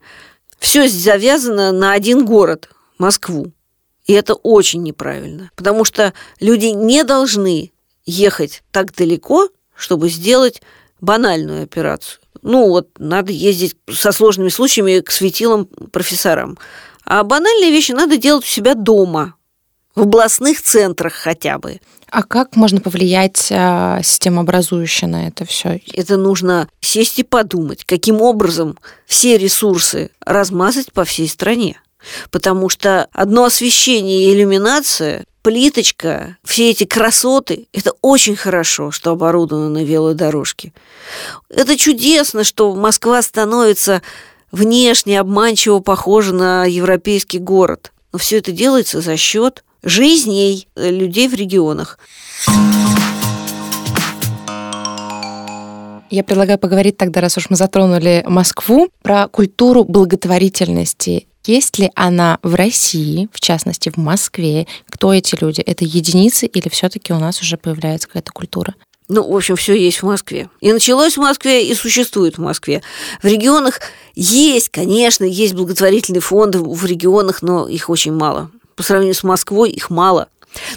Все 0.59 0.89
завязано 0.89 1.73
на 1.73 1.93
один 1.93 2.27
город– 2.27 2.69
Москву. 2.99 3.53
И 4.07 4.13
это 4.13 4.35
очень 4.35 4.83
неправильно, 4.83 5.51
потому 5.55 5.85
что 5.85 6.13
люди 6.41 6.67
не 6.67 7.05
должны 7.05 7.73
ехать 8.07 8.63
так 8.73 8.95
далеко, 8.95 9.49
чтобы 9.75 10.09
сделать 10.09 10.63
банальную 11.01 11.63
операцию. 11.63 12.21
Ну, 12.43 12.69
вот 12.69 12.89
надо 12.99 13.33
ездить 13.33 13.77
со 13.93 14.13
сложными 14.13 14.49
случаями 14.49 15.01
к 15.01 15.11
светилам 15.11 15.67
профессорам. 15.67 16.59
А 17.05 17.23
банальные 17.23 17.71
вещи 17.71 17.93
надо 17.93 18.17
делать 18.17 18.45
у 18.45 18.49
себя 18.49 18.75
дома, 18.75 19.35
в 19.95 20.03
областных 20.03 20.63
центрах 20.63 21.13
хотя 21.13 21.59
бы. 21.59 21.81
А 22.11 22.23
как 22.23 22.57
можно 22.57 22.81
повлиять 22.81 23.49
а, 23.51 24.01
системообразующе 24.03 25.07
на 25.07 25.29
это 25.29 25.45
все? 25.45 25.81
Это 25.93 26.17
нужно 26.17 26.69
сесть 26.81 27.19
и 27.19 27.23
подумать, 27.23 27.85
каким 27.85 28.23
образом 28.23 28.79
все 29.07 29.37
ресурсы 29.37 30.11
размазать 30.25 30.93
по 30.93 31.05
всей 31.05 31.29
стране. 31.29 31.81
Потому 32.31 32.69
что 32.69 33.09
одно 33.13 33.45
освещение 33.45 34.25
и 34.25 34.35
иллюминация 34.35 35.25
плиточка, 35.43 36.37
все 36.45 36.71
эти 36.71 36.85
красоты, 36.85 37.69
это 37.73 37.93
очень 38.03 38.37
хорошо, 38.37 38.91
что 38.91 39.13
оборудованы 39.13 39.85
велодорожки. 39.85 40.73
Это 41.49 41.77
чудесно, 41.77 42.45
что 42.45 42.75
Москва 42.75 43.23
становится 43.23 44.03
внешне 44.51 45.21
обманчиво 45.21 45.81
похожа 45.81 46.35
на 46.35 46.65
европейский 46.65 47.39
город. 47.39 47.93
Но 48.13 48.19
все 48.19 48.39
это 48.39 48.53
делается 48.53 49.01
за 49.01 49.17
счет 49.17 49.65
жизней 49.83 50.69
людей 50.77 51.29
в 51.29 51.35
регионах. 51.35 51.99
Я 56.11 56.25
предлагаю 56.25 56.59
поговорить 56.59 56.97
тогда, 56.97 57.21
раз 57.21 57.37
уж 57.37 57.51
мы 57.51 57.57
затронули 57.57 58.25
Москву, 58.27 58.89
про 59.03 59.29
культуру 59.29 59.85
благотворительности 59.85 61.28
есть 61.49 61.79
ли 61.79 61.91
она 61.95 62.39
в 62.43 62.55
России, 62.55 63.29
в 63.33 63.41
частности 63.41 63.89
в 63.89 63.97
Москве? 63.97 64.67
Кто 64.91 65.15
эти 65.15 65.35
люди? 65.41 65.63
Это 65.63 65.85
единицы 65.85 66.47
или 66.47 66.69
все-таки 66.69 67.13
у 67.15 67.19
нас 67.19 67.41
уже 67.41 67.57
появляется 67.57 68.07
какая-то 68.07 68.33
культура? 68.33 68.75
Ну, 69.09 69.27
в 69.27 69.35
общем, 69.35 69.57
все 69.57 69.75
есть 69.75 70.03
в 70.03 70.07
Москве. 70.07 70.51
И 70.61 70.71
началось 70.71 71.17
в 71.17 71.21
Москве, 71.21 71.67
и 71.67 71.75
существует 71.75 72.37
в 72.37 72.43
Москве. 72.43 72.83
В 73.23 73.27
регионах 73.27 73.81
есть, 74.15 74.69
конечно, 74.69 75.25
есть 75.25 75.55
благотворительные 75.55 76.21
фонды 76.21 76.59
в 76.59 76.85
регионах, 76.85 77.41
но 77.41 77.67
их 77.67 77.89
очень 77.89 78.13
мало. 78.13 78.51
По 78.77 78.83
сравнению 78.83 79.15
с 79.15 79.25
Москвой 79.25 79.71
их 79.71 79.89
мало. 79.89 80.29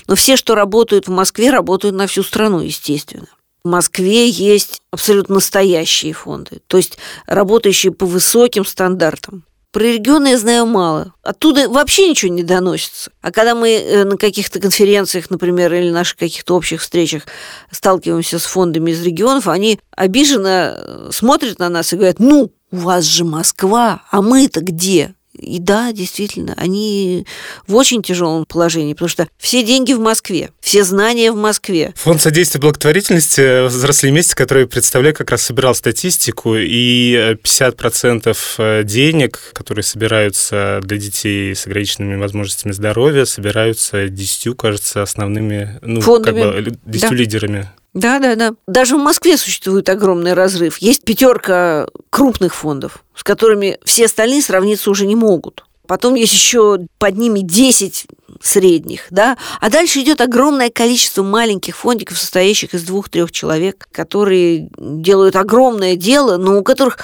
Но 0.07 0.15
все, 0.15 0.37
что 0.37 0.55
работают 0.55 1.07
в 1.07 1.11
Москве, 1.11 1.49
работают 1.49 1.95
на 1.95 2.07
всю 2.07 2.23
страну, 2.23 2.61
естественно. 2.61 3.27
В 3.65 3.67
Москве 3.67 4.29
есть 4.29 4.81
абсолютно 4.91 5.35
настоящие 5.35 6.13
фонды, 6.13 6.61
то 6.67 6.77
есть 6.77 6.97
работающие 7.27 7.91
по 7.91 8.05
высоким 8.05 8.65
стандартам. 8.65 9.43
Про 9.71 9.83
регионы 9.83 10.29
я 10.29 10.37
знаю 10.37 10.65
мало. 10.65 11.13
Оттуда 11.23 11.69
вообще 11.69 12.09
ничего 12.09 12.31
не 12.31 12.43
доносится. 12.43 13.11
А 13.21 13.31
когда 13.31 13.55
мы 13.55 13.69
э, 13.69 14.03
на 14.03 14.17
каких-то 14.17 14.59
конференциях, 14.59 15.29
например, 15.29 15.73
или 15.73 15.89
наших 15.89 16.17
каких-то 16.17 16.55
общих 16.55 16.81
встречах 16.81 17.23
сталкиваемся 17.71 18.37
с 18.37 18.45
фондами 18.45 18.91
из 18.91 19.01
регионов, 19.01 19.47
они 19.47 19.79
обиженно 19.95 20.75
э, 20.75 21.09
смотрят 21.13 21.59
на 21.59 21.69
нас 21.69 21.93
и 21.93 21.95
говорят, 21.95 22.19
ну, 22.19 22.51
у 22.71 22.75
вас 22.75 23.05
же 23.05 23.23
Москва, 23.23 24.03
а 24.11 24.21
мы-то 24.21 24.59
где? 24.59 25.15
И 25.41 25.59
да, 25.59 25.91
действительно, 25.91 26.53
они 26.55 27.25
в 27.67 27.75
очень 27.75 28.03
тяжелом 28.03 28.45
положении, 28.45 28.93
потому 28.93 29.09
что 29.09 29.27
все 29.37 29.63
деньги 29.63 29.93
в 29.93 29.99
Москве, 29.99 30.51
все 30.61 30.83
знания 30.83 31.31
в 31.31 31.35
Москве. 31.35 31.93
Фонд 31.97 32.21
содействия 32.21 32.61
благотворительности 32.61 33.65
«Взрослые 33.67 34.11
вместе», 34.13 34.35
который 34.35 34.67
представляю, 34.67 35.15
как 35.15 35.31
раз 35.31 35.41
собирал 35.41 35.73
статистику, 35.73 36.55
и 36.55 37.35
50% 37.43 38.37
э, 38.57 38.83
денег, 38.83 39.39
которые 39.53 39.83
собираются 39.83 40.79
для 40.83 40.97
детей 40.97 41.55
с 41.55 41.65
ограниченными 41.65 42.15
возможностями 42.15 42.71
здоровья, 42.71 43.25
собираются 43.25 44.07
десятью, 44.09 44.55
кажется, 44.55 45.01
основными, 45.01 45.79
ну, 45.81 46.01
Фондами. 46.01 46.41
как 46.41 46.63
бы 46.63 46.77
десятью 46.85 47.17
да. 47.17 47.23
лидерами. 47.23 47.69
Да, 47.93 48.19
да, 48.19 48.35
да. 48.35 48.53
Даже 48.67 48.95
в 48.95 48.99
Москве 48.99 49.37
существует 49.37 49.89
огромный 49.89 50.33
разрыв. 50.33 50.77
Есть 50.77 51.03
пятерка 51.03 51.87
крупных 52.09 52.55
фондов, 52.55 53.03
с 53.15 53.23
которыми 53.23 53.79
все 53.83 54.05
остальные 54.05 54.41
сравниться 54.41 54.89
уже 54.89 55.05
не 55.05 55.15
могут. 55.15 55.65
Потом 55.87 56.15
есть 56.15 56.31
еще 56.31 56.79
под 56.99 57.17
ними 57.17 57.41
10 57.41 58.05
средних, 58.41 59.07
да, 59.09 59.37
а 59.59 59.69
дальше 59.69 59.99
идет 59.99 60.21
огромное 60.21 60.69
количество 60.69 61.21
маленьких 61.21 61.75
фондиков, 61.75 62.17
состоящих 62.17 62.73
из 62.73 62.83
двух-трех 62.83 63.31
человек, 63.31 63.87
которые 63.91 64.69
делают 64.77 65.35
огромное 65.35 65.97
дело, 65.97 66.37
но 66.37 66.59
у 66.59 66.63
которых 66.63 66.99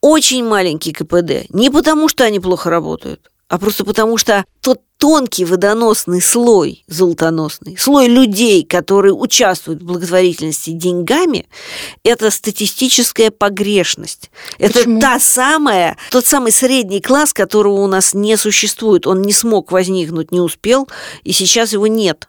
очень 0.00 0.44
маленький 0.44 0.92
КПД. 0.92 1.48
Не 1.48 1.70
потому, 1.70 2.08
что 2.08 2.24
они 2.24 2.38
плохо 2.38 2.68
работают, 2.68 3.30
а 3.48 3.58
просто 3.58 3.84
потому 3.84 4.18
что 4.18 4.44
тот 4.60 4.82
тонкий 4.98 5.44
водоносный 5.44 6.20
слой, 6.20 6.84
золотоносный, 6.86 7.76
слой 7.78 8.08
людей, 8.08 8.64
которые 8.64 9.14
участвуют 9.14 9.80
в 9.80 9.86
благотворительности 9.86 10.70
деньгами, 10.70 11.46
это 12.02 12.30
статистическая 12.30 13.30
погрешность. 13.30 14.30
Почему? 14.58 14.98
Это 14.98 15.00
та 15.00 15.20
самая, 15.20 15.96
тот 16.10 16.26
самый 16.26 16.52
средний 16.52 17.00
класс, 17.00 17.32
которого 17.32 17.80
у 17.80 17.86
нас 17.86 18.12
не 18.12 18.36
существует. 18.36 19.06
Он 19.06 19.22
не 19.22 19.32
смог 19.32 19.72
возникнуть, 19.72 20.32
не 20.32 20.40
успел, 20.40 20.88
и 21.22 21.32
сейчас 21.32 21.72
его 21.72 21.86
нет. 21.86 22.28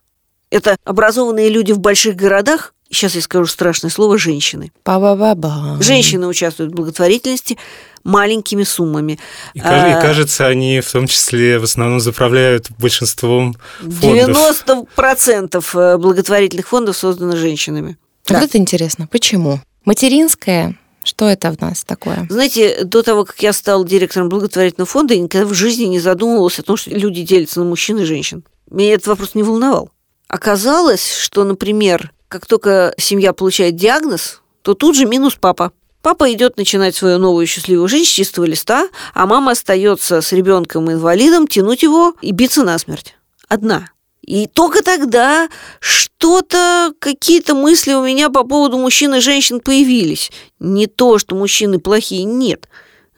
Это 0.52 0.78
образованные 0.84 1.50
люди 1.50 1.72
в 1.72 1.80
больших 1.80 2.16
городах, 2.16 2.74
сейчас 2.90 3.16
я 3.16 3.22
скажу 3.22 3.46
страшное 3.46 3.92
слово, 3.92 4.18
женщины. 4.18 4.72
Па-ба-ба-ба. 4.84 5.78
Женщины 5.82 6.28
участвуют 6.28 6.72
в 6.72 6.76
благотворительности, 6.76 7.58
маленькими 8.04 8.64
суммами. 8.64 9.20
И, 9.54 9.62
а, 9.64 9.98
и 9.98 10.02
кажется, 10.02 10.48
они 10.48 10.82
в 10.82 10.92
том 10.92 11.08
числе 11.08 11.60
в 11.60 11.64
основном 11.64 12.00
заправляют 12.00 12.70
большинством 12.78 13.56
фондов. 13.80 14.66
90% 14.98 15.66
э, 15.74 15.98
благотворительных 15.98 16.68
фондов 16.68 16.98
созданы 16.98 17.38
женщинами. 17.38 17.98
Вот 18.28 18.40
да. 18.40 18.44
это 18.44 18.58
интересно. 18.58 19.08
Почему? 19.08 19.60
Материнское 19.86 20.76
что 21.02 21.28
это 21.28 21.52
в 21.52 21.60
нас 21.62 21.84
такое? 21.86 22.28
Знаете, 22.30 22.84
до 22.84 23.02
того, 23.02 23.24
как 23.26 23.42
я 23.42 23.54
стала 23.54 23.86
директором 23.86 24.30
благотворительного 24.30 24.86
фонда, 24.86 25.14
я 25.14 25.22
никогда 25.22 25.48
в 25.48 25.54
жизни 25.54 25.86
не 25.86 26.00
задумывалась 26.00 26.60
о 26.60 26.64
том, 26.64 26.78
что 26.78 26.92
люди 26.92 27.24
делятся 27.24 27.62
на 27.62 27.66
мужчин 27.66 27.98
и 28.00 28.04
женщин. 28.04 28.44
Меня 28.70 28.94
этот 28.94 29.08
вопрос 29.08 29.34
не 29.34 29.42
волновал. 29.42 29.90
Оказалось, 30.28 31.16
что, 31.16 31.46
например, 31.46 32.12
как 32.30 32.46
только 32.46 32.94
семья 32.98 33.34
получает 33.34 33.76
диагноз, 33.76 34.42
то 34.62 34.76
тут 34.76 34.96
же 34.96 35.06
минус 35.06 35.36
папа. 35.40 35.74
Папа 36.02 36.32
идет 36.32 36.56
начинать 36.56 36.96
свою 36.96 37.18
новую 37.18 37.46
счастливую 37.46 37.90
жизнь 37.90 38.06
с 38.06 38.14
чистого 38.14 38.46
листа, 38.46 38.88
а 39.14 39.26
мама 39.26 39.52
остается 39.52 40.22
с 40.22 40.32
ребенком-инвалидом, 40.32 41.48
тянуть 41.48 41.84
его 41.84 42.14
и 42.22 42.32
биться 42.32 42.64
насмерть. 42.64 43.16
Одна. 43.50 43.90
И 44.22 44.48
только 44.48 44.84
тогда 44.84 45.50
что-то, 45.80 46.94
какие-то 47.00 47.56
мысли 47.56 47.94
у 47.94 48.06
меня 48.06 48.30
по 48.30 48.44
поводу 48.44 48.78
мужчин 48.78 49.16
и 49.16 49.20
женщин 49.20 49.60
появились. 49.60 50.32
Не 50.60 50.88
то, 50.88 51.18
что 51.18 51.36
мужчины 51.36 51.80
плохие, 51.80 52.24
нет 52.24 52.70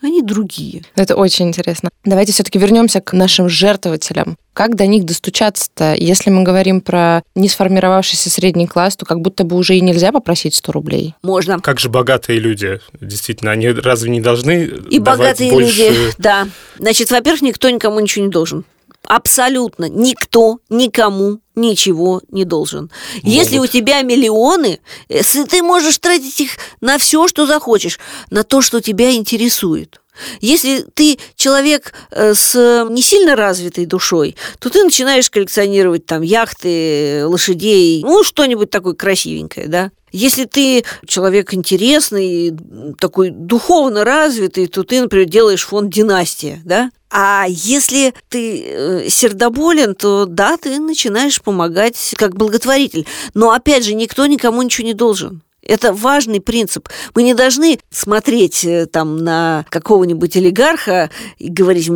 они 0.01 0.21
другие. 0.21 0.83
Это 0.95 1.15
очень 1.15 1.47
интересно. 1.47 1.89
Давайте 2.03 2.31
все-таки 2.31 2.59
вернемся 2.59 3.01
к 3.01 3.13
нашим 3.13 3.49
жертвователям. 3.49 4.37
Как 4.53 4.75
до 4.75 4.85
них 4.85 5.05
достучаться-то? 5.05 5.93
Если 5.93 6.29
мы 6.29 6.43
говорим 6.43 6.81
про 6.81 7.23
не 7.35 7.47
сформировавшийся 7.47 8.29
средний 8.29 8.67
класс, 8.67 8.97
то 8.97 9.05
как 9.05 9.21
будто 9.21 9.43
бы 9.43 9.55
уже 9.55 9.75
и 9.75 9.81
нельзя 9.81 10.11
попросить 10.11 10.55
100 10.55 10.71
рублей. 10.71 11.15
Можно. 11.21 11.59
Как 11.59 11.79
же 11.79 11.89
богатые 11.89 12.39
люди? 12.39 12.79
Действительно, 12.99 13.51
они 13.51 13.69
разве 13.69 14.09
не 14.09 14.21
должны 14.21 14.69
И 14.89 14.99
богатые 14.99 15.51
больше... 15.51 15.89
люди, 15.89 16.13
да. 16.17 16.47
Значит, 16.77 17.11
во-первых, 17.11 17.41
никто 17.41 17.69
никому 17.69 17.99
ничего 17.99 18.25
не 18.25 18.31
должен. 18.31 18.65
Абсолютно 19.11 19.89
никто 19.89 20.59
никому 20.69 21.41
ничего 21.53 22.21
не 22.29 22.45
должен. 22.45 22.89
Могут. 23.15 23.27
Если 23.29 23.57
у 23.57 23.67
тебя 23.67 24.03
миллионы, 24.03 24.79
э, 25.09 25.21
ты 25.49 25.61
можешь 25.61 25.97
тратить 25.97 26.39
их 26.39 26.51
на 26.79 26.97
все, 26.97 27.27
что 27.27 27.45
захочешь, 27.45 27.99
на 28.29 28.45
то, 28.45 28.61
что 28.61 28.79
тебя 28.79 29.11
интересует. 29.11 29.99
Если 30.39 30.85
ты 30.93 31.19
человек 31.35 31.93
э, 32.11 32.33
с 32.33 32.87
не 32.89 33.01
сильно 33.01 33.35
развитой 33.35 33.85
душой, 33.85 34.37
то 34.59 34.69
ты 34.69 34.81
начинаешь 34.81 35.29
коллекционировать 35.29 36.05
там 36.05 36.21
яхты, 36.21 37.25
лошадей, 37.25 38.03
ну, 38.03 38.23
что-нибудь 38.23 38.69
такое 38.69 38.93
красивенькое, 38.93 39.67
да. 39.67 39.91
Если 40.13 40.45
ты 40.45 40.85
человек 41.05 41.53
интересный, 41.53 42.55
такой 42.97 43.29
духовно 43.29 44.05
развитый, 44.05 44.67
то 44.67 44.83
ты, 44.83 45.01
например, 45.01 45.27
делаешь 45.27 45.65
фонд 45.65 45.93
«Династия», 45.93 46.61
да? 46.63 46.91
А 47.11 47.45
если 47.49 48.13
ты 48.29 48.63
э, 48.63 49.09
сердоболен, 49.09 49.95
то 49.95 50.25
да, 50.25 50.55
ты 50.55 50.79
начинаешь 50.79 51.41
помогать 51.41 52.15
как 52.17 52.35
благотворитель. 52.35 53.05
Но 53.33 53.51
опять 53.51 53.83
же, 53.83 53.93
никто 53.93 54.25
никому 54.25 54.61
ничего 54.61 54.87
не 54.87 54.93
должен. 54.93 55.41
Это 55.61 55.93
важный 55.93 56.39
принцип. 56.39 56.89
Мы 57.13 57.23
не 57.23 57.33
должны 57.33 57.79
смотреть 57.89 58.63
э, 58.63 58.85
там 58.85 59.17
на 59.17 59.65
какого-нибудь 59.69 60.37
олигарха 60.37 61.09
и 61.37 61.49
говорить, 61.49 61.89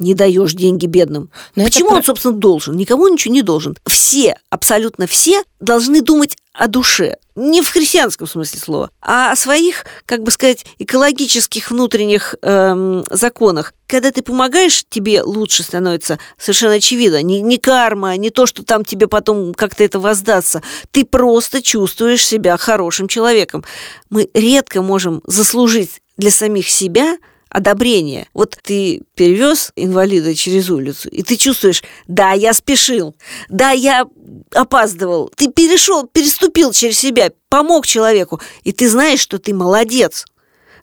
не 0.00 0.14
даешь 0.14 0.54
деньги 0.54 0.86
бедным. 0.86 1.30
Но 1.54 1.64
Почему 1.64 1.88
это... 1.90 1.96
он, 1.96 2.02
собственно, 2.02 2.34
должен? 2.34 2.74
Никому 2.76 3.06
ничего 3.06 3.34
не 3.34 3.42
должен. 3.42 3.76
Все, 3.86 4.34
абсолютно 4.48 5.06
все, 5.06 5.44
должны 5.60 6.00
думать 6.00 6.36
о 6.54 6.66
душе. 6.66 7.18
Не 7.36 7.62
в 7.62 7.68
христианском 7.68 8.26
смысле 8.26 8.58
слова, 8.58 8.90
а 9.00 9.30
о 9.30 9.36
своих, 9.36 9.84
как 10.06 10.22
бы 10.22 10.30
сказать, 10.30 10.64
экологических 10.78 11.70
внутренних 11.70 12.34
эм, 12.42 13.04
законах. 13.10 13.72
Когда 13.86 14.10
ты 14.10 14.22
помогаешь, 14.22 14.84
тебе 14.88 15.22
лучше 15.22 15.62
становится 15.62 16.18
совершенно 16.38 16.74
очевидно. 16.74 17.22
Не, 17.22 17.40
не 17.40 17.58
карма, 17.58 18.16
не 18.16 18.30
то, 18.30 18.46
что 18.46 18.64
там 18.64 18.84
тебе 18.84 19.06
потом 19.06 19.54
как-то 19.54 19.84
это 19.84 20.00
воздастся. 20.00 20.62
Ты 20.90 21.04
просто 21.04 21.62
чувствуешь 21.62 22.26
себя 22.26 22.56
хорошим 22.56 23.06
человеком. 23.06 23.64
Мы 24.08 24.28
редко 24.34 24.82
можем 24.82 25.22
заслужить 25.26 26.00
для 26.16 26.30
самих 26.30 26.68
себя– 26.70 27.18
одобрение. 27.50 28.28
Вот 28.32 28.56
ты 28.62 29.02
перевез 29.14 29.72
инвалида 29.76 30.34
через 30.34 30.70
улицу, 30.70 31.08
и 31.08 31.22
ты 31.22 31.36
чувствуешь, 31.36 31.82
да, 32.06 32.32
я 32.32 32.52
спешил, 32.54 33.14
да, 33.48 33.72
я 33.72 34.06
опаздывал, 34.54 35.30
ты 35.34 35.50
перешел, 35.50 36.06
переступил 36.06 36.72
через 36.72 36.98
себя, 36.98 37.32
помог 37.48 37.86
человеку, 37.86 38.40
и 38.62 38.72
ты 38.72 38.88
знаешь, 38.88 39.20
что 39.20 39.38
ты 39.38 39.52
молодец. 39.52 40.24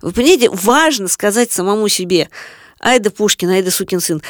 Вы 0.02 0.12
понимаете, 0.12 0.50
важно 0.52 1.08
сказать 1.08 1.52
самому 1.52 1.88
себе, 1.88 2.30
ай 2.80 3.00
да 3.00 3.10
Пушкин, 3.10 3.50
ай 3.50 3.64
да 3.64 3.72
сукин 3.72 4.00
сын. 4.00 4.22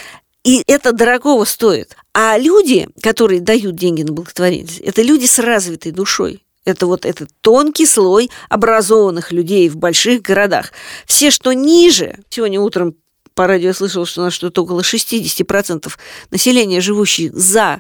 И 0.44 0.64
это 0.66 0.94
дорогого 0.94 1.44
стоит. 1.44 1.98
А 2.14 2.38
люди, 2.38 2.88
которые 3.02 3.42
дают 3.42 3.76
деньги 3.76 4.04
на 4.04 4.14
благотворительность, 4.14 4.80
это 4.80 5.02
люди 5.02 5.26
с 5.26 5.40
развитой 5.40 5.92
душой. 5.92 6.44
Это 6.68 6.86
вот 6.86 7.06
этот 7.06 7.30
тонкий 7.40 7.86
слой 7.86 8.30
образованных 8.50 9.32
людей 9.32 9.70
в 9.70 9.78
больших 9.78 10.22
городах. 10.22 10.74
Все, 11.06 11.32
что 11.32 11.54
ниже, 11.54 12.20
сегодня 12.30 12.60
утром 12.60 12.96
по 13.34 13.48
радио 13.48 13.68
я 13.68 13.74
слышала, 13.74 14.06
что 14.06 14.20
у 14.20 14.24
нас 14.26 14.34
что-то 14.34 14.64
около 14.64 14.82
60% 14.82 15.90
населения, 16.30 16.82
живущих 16.82 17.34
за 17.34 17.80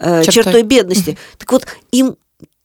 э, 0.00 0.24
чертой. 0.24 0.42
чертой 0.42 0.62
бедности. 0.62 1.16
Так 1.38 1.52
вот, 1.52 1.66
им 1.92 2.16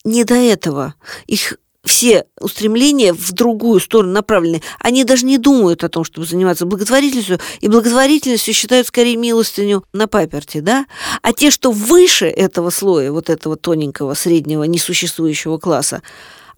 не 0.03 0.23
до 0.23 0.33
этого. 0.33 0.95
Их 1.27 1.59
все 1.85 2.25
устремления 2.39 3.13
в 3.13 3.31
другую 3.31 3.79
сторону 3.79 4.11
направлены. 4.11 4.61
Они 4.79 5.03
даже 5.03 5.25
не 5.25 5.37
думают 5.37 5.83
о 5.83 5.89
том, 5.89 6.03
чтобы 6.03 6.27
заниматься 6.27 6.65
благотворительностью, 6.65 7.39
и 7.61 7.67
благотворительностью 7.67 8.53
считают 8.53 8.87
скорее 8.87 9.15
милостыню 9.15 9.83
на 9.93 10.07
паперти, 10.07 10.59
да? 10.59 10.85
А 11.21 11.31
те, 11.33 11.51
что 11.51 11.71
выше 11.71 12.25
этого 12.25 12.69
слоя, 12.69 13.11
вот 13.11 13.29
этого 13.29 13.55
тоненького, 13.55 14.13
среднего, 14.13 14.63
несуществующего 14.63 15.57
класса, 15.57 16.01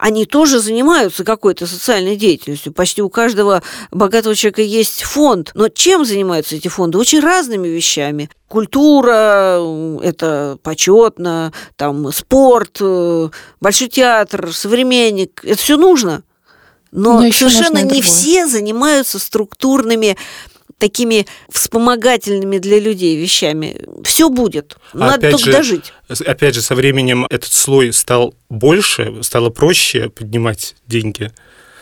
они 0.02 0.26
тоже 0.26 0.58
занимаются 0.58 1.22
какой-то 1.22 1.68
социальной 1.68 2.16
деятельностью. 2.16 2.72
Почти 2.72 3.00
у 3.02 3.08
каждого 3.08 3.62
богатого 3.92 4.34
человека 4.34 4.60
есть 4.60 5.04
фонд. 5.04 5.52
Но 5.54 5.68
чем 5.68 6.04
занимаются 6.04 6.56
эти 6.56 6.66
фонды? 6.66 6.98
Очень 6.98 7.20
разными 7.20 7.68
вещами. 7.68 8.28
Культура, 8.48 9.60
это 10.02 10.58
почетно, 10.64 11.52
там 11.76 12.10
спорт, 12.10 12.78
э, 12.80 13.28
большой 13.60 13.86
театр, 13.86 14.52
современник. 14.52 15.40
Это 15.44 15.58
все 15.58 15.76
нужно. 15.76 16.24
Но, 16.90 17.20
Но 17.20 17.30
совершенно 17.30 17.82
не 17.82 18.02
все 18.02 18.48
занимаются 18.48 19.20
структурными 19.20 20.16
такими 20.82 21.28
вспомогательными 21.48 22.58
для 22.58 22.80
людей 22.80 23.16
вещами. 23.16 23.80
Все 24.02 24.28
будет. 24.28 24.76
Надо 24.92 25.14
опять 25.14 25.30
только 25.30 25.44
же, 25.44 25.52
дожить. 25.52 25.92
Опять 26.26 26.56
же, 26.56 26.60
со 26.60 26.74
временем 26.74 27.24
этот 27.30 27.52
слой 27.52 27.92
стал 27.92 28.34
больше, 28.48 29.22
стало 29.22 29.50
проще 29.50 30.08
поднимать 30.08 30.74
деньги. 30.88 31.30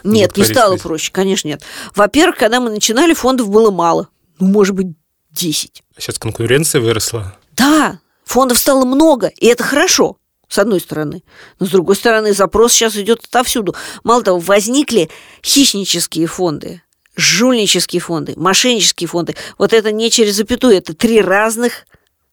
Нет, 0.05 0.37
не 0.37 0.45
стало 0.45 0.77
проще, 0.77 1.11
конечно, 1.13 1.49
нет. 1.49 1.63
Во-первых, 1.95 2.37
когда 2.37 2.61
мы 2.61 2.69
начинали, 2.69 3.15
фондов 3.15 3.49
было 3.49 3.71
мало. 3.71 4.09
ну, 4.39 4.49
может 4.49 4.75
быть, 4.75 4.89
10. 5.31 5.83
Сейчас 5.97 6.19
конкуренция 6.19 6.83
выросла. 6.83 7.35
Да, 7.53 8.01
фондов 8.27 8.59
стало 8.59 8.85
много, 8.85 9.29
и 9.29 9.47
это 9.47 9.65
хорошо 9.65 10.19
с 10.47 10.59
одной 10.59 10.81
стороны. 10.81 11.23
Но 11.59 11.65
с 11.65 11.71
другой 11.71 11.97
стороны, 11.97 12.35
запрос 12.35 12.75
сейчас 12.75 12.97
идет 12.97 13.25
отовсюду. 13.25 13.75
Мало 14.05 14.23
того, 14.23 14.39
возникли 14.41 15.09
хищнические 15.43 16.27
фонды, 16.27 16.83
жульнические 17.21 18.01
фонды, 18.01 18.35
мошеннические 18.37 19.09
фонды. 19.09 19.37
Вот 19.59 19.73
это 19.73 19.93
не 19.93 20.11
через 20.11 20.37
запятую, 20.37 20.77
это 20.77 20.95
три 20.95 21.21
разных 21.21 21.87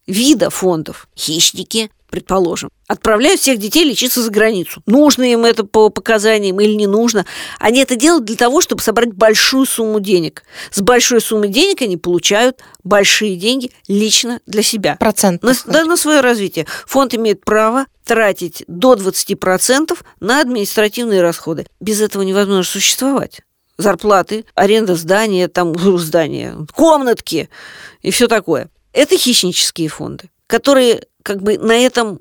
вида 0.07 0.49
фондов. 0.49 1.07
Хищники, 1.15 1.91
предположим, 2.09 2.69
отправляют 2.87 3.41
всех 3.41 3.59
детей 3.59 3.83
лечиться 3.83 4.21
за 4.21 4.31
границу. 4.31 4.81
Нужно 4.85 5.23
им 5.23 5.45
это 5.45 5.65
по 5.65 5.89
показаниям 5.89 6.59
или 6.59 6.73
не 6.73 6.87
нужно. 6.87 7.25
Они 7.59 7.81
это 7.81 7.95
делают 7.95 8.25
для 8.25 8.37
того, 8.37 8.61
чтобы 8.61 8.81
собрать 8.81 9.13
большую 9.13 9.65
сумму 9.65 9.99
денег. 9.99 10.43
С 10.71 10.81
большой 10.81 11.21
суммы 11.21 11.49
денег 11.49 11.81
они 11.81 11.97
получают 11.97 12.61
большие 12.83 13.35
деньги 13.35 13.71
лично 13.87 14.39
для 14.45 14.63
себя. 14.63 14.95
Процент. 14.99 15.43
На, 15.43 15.53
да, 15.65 15.85
на 15.85 15.97
свое 15.97 16.21
развитие. 16.21 16.65
Фонд 16.87 17.13
имеет 17.15 17.43
право 17.43 17.85
тратить 18.05 18.63
до 18.67 18.93
20% 18.93 19.97
на 20.21 20.39
административные 20.39 21.21
расходы. 21.21 21.67
Без 21.81 21.99
этого 22.01 22.23
невозможно 22.23 22.63
существовать 22.63 23.41
зарплаты, 23.77 24.45
аренда 24.55 24.95
здания, 24.95 25.47
там 25.47 25.73
здания, 25.97 26.55
комнатки 26.73 27.49
и 28.01 28.11
все 28.11 28.27
такое. 28.27 28.69
Это 28.93 29.17
хищнические 29.17 29.89
фонды, 29.89 30.29
которые 30.47 31.05
как 31.23 31.41
бы 31.41 31.57
на 31.57 31.73
этом 31.73 32.19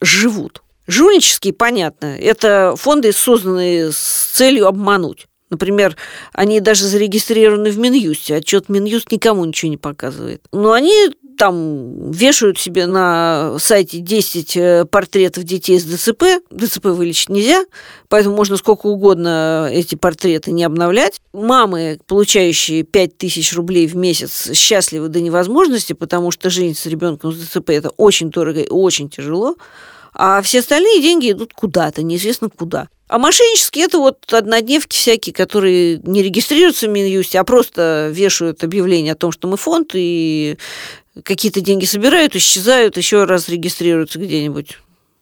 живут. 0.00 0.62
Жульнические, 0.86 1.52
понятно, 1.52 2.16
это 2.16 2.74
фонды, 2.76 3.12
созданные 3.12 3.90
с 3.92 4.30
целью 4.34 4.66
обмануть. 4.66 5.26
Например, 5.50 5.96
они 6.32 6.60
даже 6.60 6.84
зарегистрированы 6.84 7.70
в 7.70 7.78
Минюсте. 7.78 8.36
Отчет 8.36 8.68
Минюст 8.68 9.12
никому 9.12 9.44
ничего 9.44 9.70
не 9.70 9.76
показывает. 9.76 10.42
Но 10.52 10.72
они 10.72 11.10
там 11.36 12.10
вешают 12.10 12.58
себе 12.58 12.86
на 12.86 13.56
сайте 13.58 13.98
10 13.98 14.56
э, 14.56 14.84
портретов 14.84 15.44
детей 15.44 15.78
с 15.78 15.84
ДЦП. 15.84 16.24
ДЦП 16.50 16.86
вылечить 16.86 17.28
нельзя, 17.28 17.64
поэтому 18.08 18.36
можно 18.36 18.56
сколько 18.56 18.86
угодно 18.86 19.68
эти 19.70 19.94
портреты 19.94 20.52
не 20.52 20.64
обновлять. 20.64 21.20
Мамы, 21.32 21.98
получающие 22.06 22.82
5 22.82 23.18
тысяч 23.18 23.54
рублей 23.54 23.86
в 23.86 23.96
месяц, 23.96 24.52
счастливы 24.52 25.08
до 25.08 25.20
невозможности, 25.20 25.92
потому 25.92 26.30
что 26.30 26.50
жить 26.50 26.78
с 26.78 26.86
ребенком 26.86 27.32
с 27.32 27.36
ДЦП– 27.36 27.70
это 27.70 27.90
очень 27.90 28.30
дорого 28.30 28.60
и 28.60 28.68
очень 28.68 29.08
тяжело. 29.08 29.56
А 30.14 30.40
все 30.42 30.60
остальные 30.60 31.02
деньги 31.02 31.32
идут 31.32 31.52
куда-то, 31.54 32.02
неизвестно 32.02 32.48
куда. 32.48 32.88
А 33.08 33.18
мошеннические– 33.18 33.84
это 33.86 33.98
вот 33.98 34.32
однодневки 34.32 34.96
всякие, 34.96 35.34
которые 35.34 35.98
не 35.98 36.22
регистрируются 36.22 36.86
в 36.86 36.90
Минюсте, 36.90 37.38
а 37.38 37.44
просто 37.44 38.10
вешают 38.12 38.64
объявление 38.64 39.12
о 39.12 39.16
том, 39.16 39.30
что 39.30 39.46
мы 39.46 39.56
фонд, 39.56 39.90
и 39.94 40.56
какие-то 41.22 41.60
деньги 41.60 41.84
собирают, 41.84 42.34
исчезают, 42.36 42.96
еще 42.96 43.24
раз 43.24 43.48
регистрируются 43.48 44.18
где-нибудь. 44.18 44.78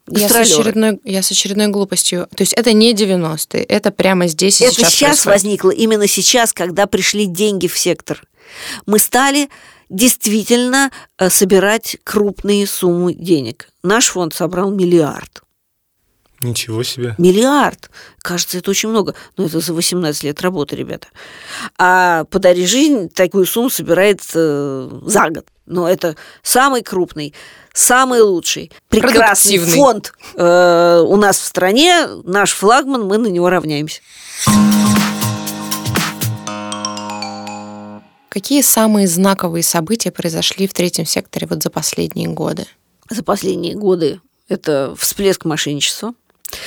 Я 0.09 0.27
с, 0.27 0.35
очередной, 0.35 0.99
я 1.05 1.23
с 1.23 1.31
очередной 1.31 1.67
глупостью. 1.67 2.27
То 2.35 2.41
есть 2.41 2.53
это 2.53 2.73
не 2.73 2.93
90-е, 2.93 3.63
это 3.63 3.91
прямо 3.91 4.27
здесь 4.27 4.59
и 4.59 4.65
это 4.65 4.73
сейчас. 4.73 4.87
Это 4.87 4.91
сейчас 4.91 5.09
происходит. 5.09 5.25
возникло, 5.25 5.69
именно 5.69 6.07
сейчас, 6.07 6.51
когда 6.51 6.87
пришли 6.87 7.25
деньги 7.25 7.67
в 7.67 7.77
сектор. 7.77 8.21
Мы 8.85 8.99
стали 8.99 9.49
действительно 9.89 10.91
э, 11.17 11.29
собирать 11.29 11.97
крупные 12.03 12.67
суммы 12.67 13.13
денег. 13.13 13.69
Наш 13.81 14.07
фонд 14.07 14.33
собрал 14.33 14.71
миллиард. 14.71 15.42
Ничего 16.43 16.83
себе. 16.83 17.15
Миллиард. 17.17 17.89
Кажется, 18.19 18.57
это 18.57 18.69
очень 18.69 18.89
много. 18.89 19.15
Но 19.37 19.45
это 19.45 19.59
за 19.59 19.73
18 19.73 20.23
лет 20.23 20.41
работы, 20.41 20.75
ребята. 20.75 21.07
А 21.77 22.25
«Подари 22.25 22.65
жизнь» 22.65 23.09
такую 23.09 23.45
сумму 23.45 23.69
собирает 23.69 24.21
э, 24.33 24.89
за 25.05 25.29
год. 25.29 25.45
Но 25.65 25.87
это 25.87 26.15
самый 26.41 26.83
крупный, 26.83 27.33
самый 27.73 28.21
лучший, 28.21 28.71
прекрасный 28.89 29.59
фонд 29.59 30.13
э, 30.35 31.03
у 31.07 31.15
нас 31.15 31.39
в 31.39 31.45
стране. 31.45 32.07
Наш 32.23 32.51
флагман, 32.51 33.05
мы 33.05 33.17
на 33.17 33.27
него 33.27 33.49
равняемся. 33.49 34.01
Какие 38.29 38.61
самые 38.61 39.07
знаковые 39.07 39.63
события 39.63 40.11
произошли 40.11 40.67
в 40.67 40.73
третьем 40.73 41.05
секторе 41.05 41.45
вот 41.47 41.61
за 41.61 41.69
последние 41.69 42.27
годы? 42.27 42.65
За 43.09 43.23
последние 43.23 43.75
годы 43.75 44.21
это 44.49 44.95
всплеск 44.97 45.45
мошенничества, 45.45 46.13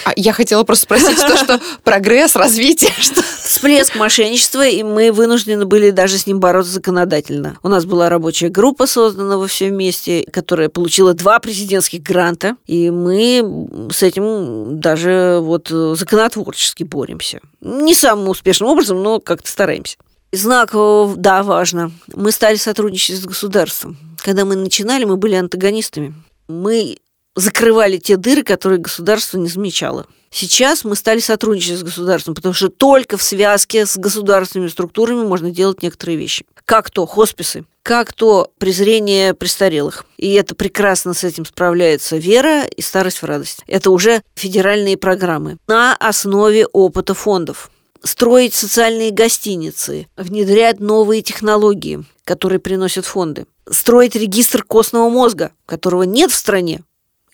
а 0.05 0.13
я 0.17 0.33
хотела 0.33 0.65
просто 0.65 0.85
спросить, 0.85 1.19
то, 1.19 1.37
что 1.37 1.61
прогресс, 1.85 2.37
развитие, 2.37 2.93
что... 3.01 3.23
Всплеск 3.23 3.97
мошенничества, 3.97 4.67
и 4.67 4.83
мы 4.83 5.13
вынуждены 5.13 5.67
были 5.67 5.91
даже 5.91 6.19
с 6.19 6.27
ним 6.27 6.41
бороться 6.41 6.73
законодательно. 6.73 7.57
У 7.63 7.69
нас 7.69 7.85
была 7.85 8.09
рабочая 8.09 8.49
группа, 8.49 8.87
создана 8.87 9.39
во 9.39 9.47
все 9.47 9.69
вместе, 9.71 10.27
которая 10.31 10.69
получила 10.69 11.15
два 11.15 11.39
президентских 11.39 12.03
гранта, 12.03 12.57
и 12.67 12.91
мы 12.91 13.67
с 13.93 14.03
этим 14.03 14.81
даже 14.81 15.39
вот 15.41 15.69
законотворчески 15.69 16.83
боремся. 16.83 17.41
Не 17.61 17.95
самым 17.95 18.29
успешным 18.29 18.69
образом, 18.69 19.03
но 19.03 19.21
как-то 19.21 19.49
стараемся. 19.49 19.97
Знак, 20.33 20.73
да, 21.17 21.43
важно. 21.43 21.93
Мы 22.15 22.33
стали 22.33 22.57
сотрудничать 22.57 23.17
с 23.17 23.25
государством. 23.25 23.97
Когда 24.19 24.45
мы 24.45 24.57
начинали, 24.57 25.05
мы 25.05 25.17
были 25.17 25.35
антагонистами. 25.35 26.15
Мы 26.49 26.99
закрывали 27.37 27.99
те 27.99 28.17
дыры, 28.17 28.43
которые 28.43 28.81
государство 28.81 29.39
не 29.39 29.49
замечало. 29.49 30.07
Сейчас 30.31 30.85
мы 30.85 30.97
стали 30.97 31.21
сотрудничать 31.21 31.79
с 31.79 31.83
государством, 31.83 32.35
потому 32.35 32.53
что 32.53 32.69
только 32.69 33.17
в 33.17 33.23
связке 33.23 33.87
с 33.87 33.97
государственными 33.97 34.69
структурами 34.69 35.23
можно 35.23 35.51
делать 35.51 35.83
некоторые 35.83 36.19
вещи. 36.19 36.45
Как 36.65 36.91
то 36.91 37.07
хосписы, 37.07 37.65
как 37.83 38.13
то 38.13 38.51
презрение 38.59 39.35
престарелых. 39.35 40.05
И 40.17 40.33
это 40.33 40.55
прекрасно 40.57 41.15
с 41.15 41.23
этим 41.23 41.45
справляется 41.47 42.17
вера 42.17 42.65
и 42.65 42.83
старость 42.83 43.23
в 43.23 43.25
радость. 43.25 43.63
Это 43.69 43.91
уже 43.91 44.23
федеральные 44.35 44.97
программы 44.97 45.59
на 45.69 45.95
основе 45.95 46.67
опыта 46.67 47.15
фондов. 47.15 47.71
Строить 48.03 48.55
социальные 48.55 49.11
гостиницы, 49.11 50.07
внедрять 50.17 50.81
новые 50.81 51.23
технологии, 51.23 52.05
которые 52.25 52.59
приносят 52.59 53.07
фонды. 53.07 53.47
Строить 53.71 54.17
регистр 54.17 54.63
костного 54.65 55.09
мозга, 55.09 55.53
которого 55.65 56.03
нет 56.03 56.31
в 56.31 56.35
стране, 56.35 56.83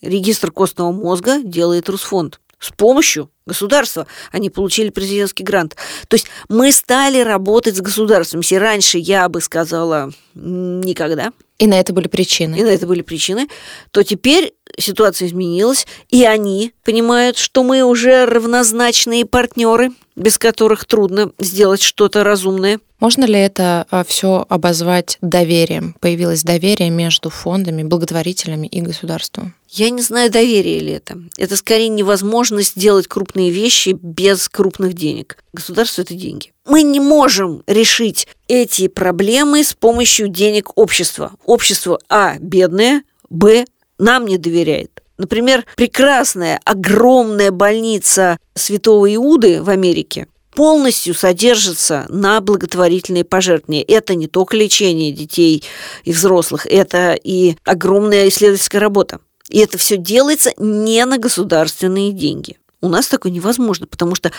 регистр 0.03 0.51
костного 0.51 0.91
мозга 0.91 1.39
делает 1.43 1.89
Русфонд. 1.89 2.39
С 2.59 2.71
помощью 2.71 3.29
государства 3.45 4.07
они 4.31 4.49
получили 4.49 4.89
президентский 4.89 5.43
грант. 5.43 5.75
То 6.07 6.15
есть 6.15 6.27
мы 6.47 6.71
стали 6.71 7.19
работать 7.19 7.75
с 7.75 7.81
государством. 7.81 8.39
Если 8.39 8.55
раньше 8.55 8.99
я 8.99 9.27
бы 9.27 9.41
сказала 9.41 10.13
никогда. 10.33 11.33
И 11.59 11.67
на 11.67 11.79
это 11.79 11.91
были 11.91 12.07
причины. 12.07 12.55
И 12.55 12.63
на 12.63 12.69
это 12.69 12.87
были 12.87 13.01
причины. 13.01 13.47
То 13.91 14.03
теперь 14.03 14.53
ситуация 14.77 15.27
изменилась, 15.27 15.85
и 16.09 16.23
они 16.25 16.73
понимают, 16.85 17.37
что 17.37 17.63
мы 17.63 17.83
уже 17.83 18.25
равнозначные 18.25 19.25
партнеры, 19.25 19.91
без 20.15 20.37
которых 20.37 20.85
трудно 20.85 21.31
сделать 21.39 21.81
что-то 21.81 22.23
разумное. 22.23 22.79
Можно 23.03 23.25
ли 23.25 23.37
это 23.37 23.85
а, 23.91 24.05
все 24.05 24.45
обозвать 24.47 25.17
доверием? 25.19 25.93
Появилось 25.99 26.41
доверие 26.43 26.89
между 26.89 27.29
фондами, 27.29 27.83
благотворителями 27.83 28.65
и 28.67 28.79
государством? 28.79 29.55
Я 29.67 29.89
не 29.89 30.01
знаю, 30.01 30.31
доверие 30.31 30.79
ли 30.79 30.93
это. 30.93 31.17
Это 31.37 31.57
скорее 31.57 31.89
невозможность 31.89 32.79
делать 32.79 33.07
крупные 33.07 33.49
вещи 33.49 33.89
без 34.01 34.47
крупных 34.47 34.93
денег. 34.93 35.37
Государство– 35.51 36.01
это 36.03 36.13
деньги. 36.13 36.53
Мы 36.65 36.83
не 36.83 37.01
можем 37.01 37.61
решить 37.67 38.25
эти 38.47 38.87
проблемы 38.87 39.65
с 39.65 39.73
помощью 39.73 40.29
денег 40.29 40.77
общества. 40.77 41.33
Общество, 41.45 41.99
а, 42.07 42.37
бедное, 42.39 43.03
б, 43.29 43.65
нам 43.99 44.27
не 44.27 44.37
доверяет. 44.37 45.03
Например, 45.17 45.65
прекрасная, 45.75 46.57
огромная 46.63 47.51
больница 47.51 48.37
Святого 48.55 49.13
Иуды 49.13 49.61
в 49.61 49.69
Америке 49.69 50.27
полностью 50.55 51.13
содержится 51.13 52.05
на 52.09 52.39
благотворительные 52.41 53.23
пожертвования. 53.23 53.83
Это 53.87 54.15
не 54.15 54.27
только 54.27 54.55
лечение 54.55 55.11
детей 55.11 55.63
и 56.03 56.13
взрослых, 56.13 56.65
это 56.65 57.13
и 57.13 57.55
огромная 57.63 58.27
исследовательская 58.29 58.81
работа. 58.81 59.19
И 59.49 59.59
это 59.59 59.77
все 59.77 59.97
делается 59.97 60.51
не 60.57 61.03
на 61.05 61.17
государственные 61.17 62.11
деньги. 62.11 62.57
У 62.81 62.89
нас 62.89 63.07
такое 63.07 63.31
невозможно, 63.31 63.87
потому 63.87 64.15
что 64.15 64.31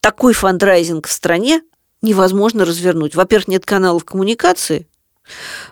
такой 0.00 0.32
фандрайзинг 0.32 1.06
в 1.06 1.12
стране 1.12 1.62
невозможно 2.02 2.64
развернуть. 2.64 3.14
Во-первых, 3.14 3.48
нет 3.48 3.66
каналов 3.66 4.04
коммуникации, 4.04 4.86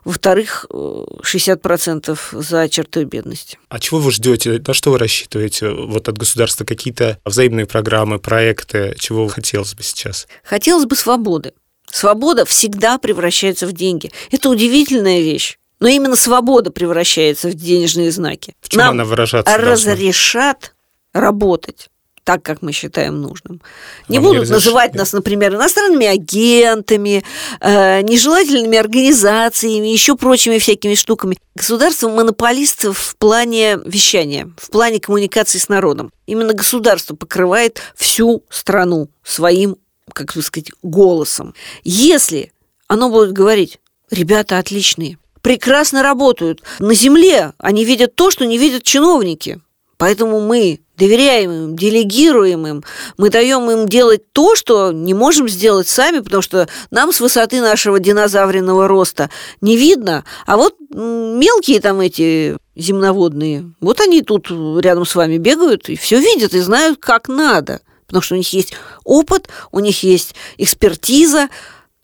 во-вторых, 0.05 0.67
60% 0.71 2.19
за 2.33 2.69
чертой 2.69 3.05
бедности. 3.05 3.59
А 3.69 3.79
чего 3.79 4.01
вы 4.01 4.13
ждете? 4.13 4.63
На 4.67 4.75
что 4.75 4.91
вы 4.91 4.99
рассчитываете 4.99 5.71
вот 5.71 6.09
от 6.09 6.19
государства? 6.19 6.65
Какие-то 6.65 7.19
взаимные 7.25 7.67
программы, 7.67 8.19
проекты? 8.19 8.95
Чего 8.99 9.29
хотелось 9.29 9.75
бы 9.75 9.83
сейчас? 9.83 10.27
Хотелось 10.45 10.87
бы 10.87 10.97
свободы. 10.97 11.53
Свобода 11.91 12.45
всегда 12.45 12.99
превращается 12.99 13.67
в 13.67 13.73
деньги. 13.73 14.11
Это 14.31 14.51
удивительная 14.51 15.21
вещь. 15.21 15.59
Но 15.81 15.89
именно 15.89 16.17
свобода 16.17 16.71
превращается 16.71 17.49
в 17.49 17.55
денежные 17.55 18.11
знаки. 18.11 18.55
В 18.61 18.69
чем 18.69 18.81
Нам 18.81 18.91
она 18.91 19.05
выражаться 19.05 19.57
разрешат 19.57 20.75
должна? 21.15 21.29
работать 21.29 21.89
так, 22.29 22.43
как 22.43 22.61
мы 22.61 22.73
считаем 22.73 23.23
нужным. 23.23 23.63
Не 24.07 24.19
Вам 24.19 24.27
будут 24.27 24.49
не 24.49 24.53
называть 24.53 24.95
нас, 24.95 25.15
например, 25.15 25.55
иностранными 25.55 26.07
агентами, 26.07 27.25
э, 27.59 28.03
нежелательными 28.03 28.77
организациями, 28.77 29.87
еще 29.89 30.15
прочими 30.15 30.59
всякими 30.59 30.95
штуками. 30.95 31.39
Государство 31.55 32.11
монополист 32.11 32.85
в 32.85 33.17
плане 33.17 33.79
вещания, 33.83 34.51
в 34.59 34.69
плане 34.69 35.01
коммуникации 35.01 35.57
с 35.57 35.71
народом. 35.71 36.13
Именно 36.27 36.53
государство 36.53 37.17
покрывает 37.17 37.81
всю 37.97 38.45
страну 38.51 39.09
своим, 39.25 39.79
как 40.13 40.35
бы 40.35 40.43
сказать, 40.43 40.71
голосом. 40.83 41.55
Если 41.83 42.53
оно 42.89 43.09
будет 43.09 43.33
говорить, 43.33 43.81
ребята 44.11 44.59
отличные, 44.59 45.17
прекрасно 45.41 46.03
работают, 46.03 46.63
на 46.79 46.93
земле 46.93 47.55
они 47.57 47.87
видят 47.87 48.17
то, 48.17 48.31
что 48.31 48.45
не 48.45 48.59
видят 48.59 48.83
чиновники, 48.83 49.63
Поэтому 49.99 50.41
мы 50.41 50.81
доверяем 50.99 51.51
им, 51.51 51.77
делегируем 51.77 52.67
им, 52.67 52.85
мы 53.17 53.31
даем 53.31 53.71
им 53.71 53.89
делать 53.89 54.33
то, 54.33 54.57
что 54.57 54.93
не 54.93 55.15
можем 55.15 55.49
сделать 55.49 55.89
сами, 55.89 56.19
потому 56.19 56.43
что 56.43 56.69
нам 56.91 57.13
с 57.13 57.21
высоты 57.21 57.61
нашего 57.61 58.01
динозавренного 58.01 58.89
роста 58.89 59.31
не 59.61 59.77
видно. 59.77 60.25
А 60.47 60.57
вот 60.57 60.75
мелкие 60.91 61.81
там 61.81 62.01
эти 62.01 62.57
земноводные, 62.75 63.73
вот 63.81 64.01
они 64.01 64.23
тут 64.23 64.51
рядом 64.51 65.07
с 65.07 65.15
вами 65.15 65.39
бегают 65.39 65.89
и 65.89 65.97
все 65.97 66.19
видят 66.19 66.53
и 66.55 66.61
знают, 66.61 66.99
как 67.01 67.29
надо. 67.29 67.81
Потому 68.07 68.23
что 68.23 68.35
у 68.35 68.39
них 68.39 68.53
есть 68.53 68.75
опыт, 69.05 69.49
у 69.71 69.81
них 69.81 70.03
есть 70.03 70.35
экспертиза 70.57 71.49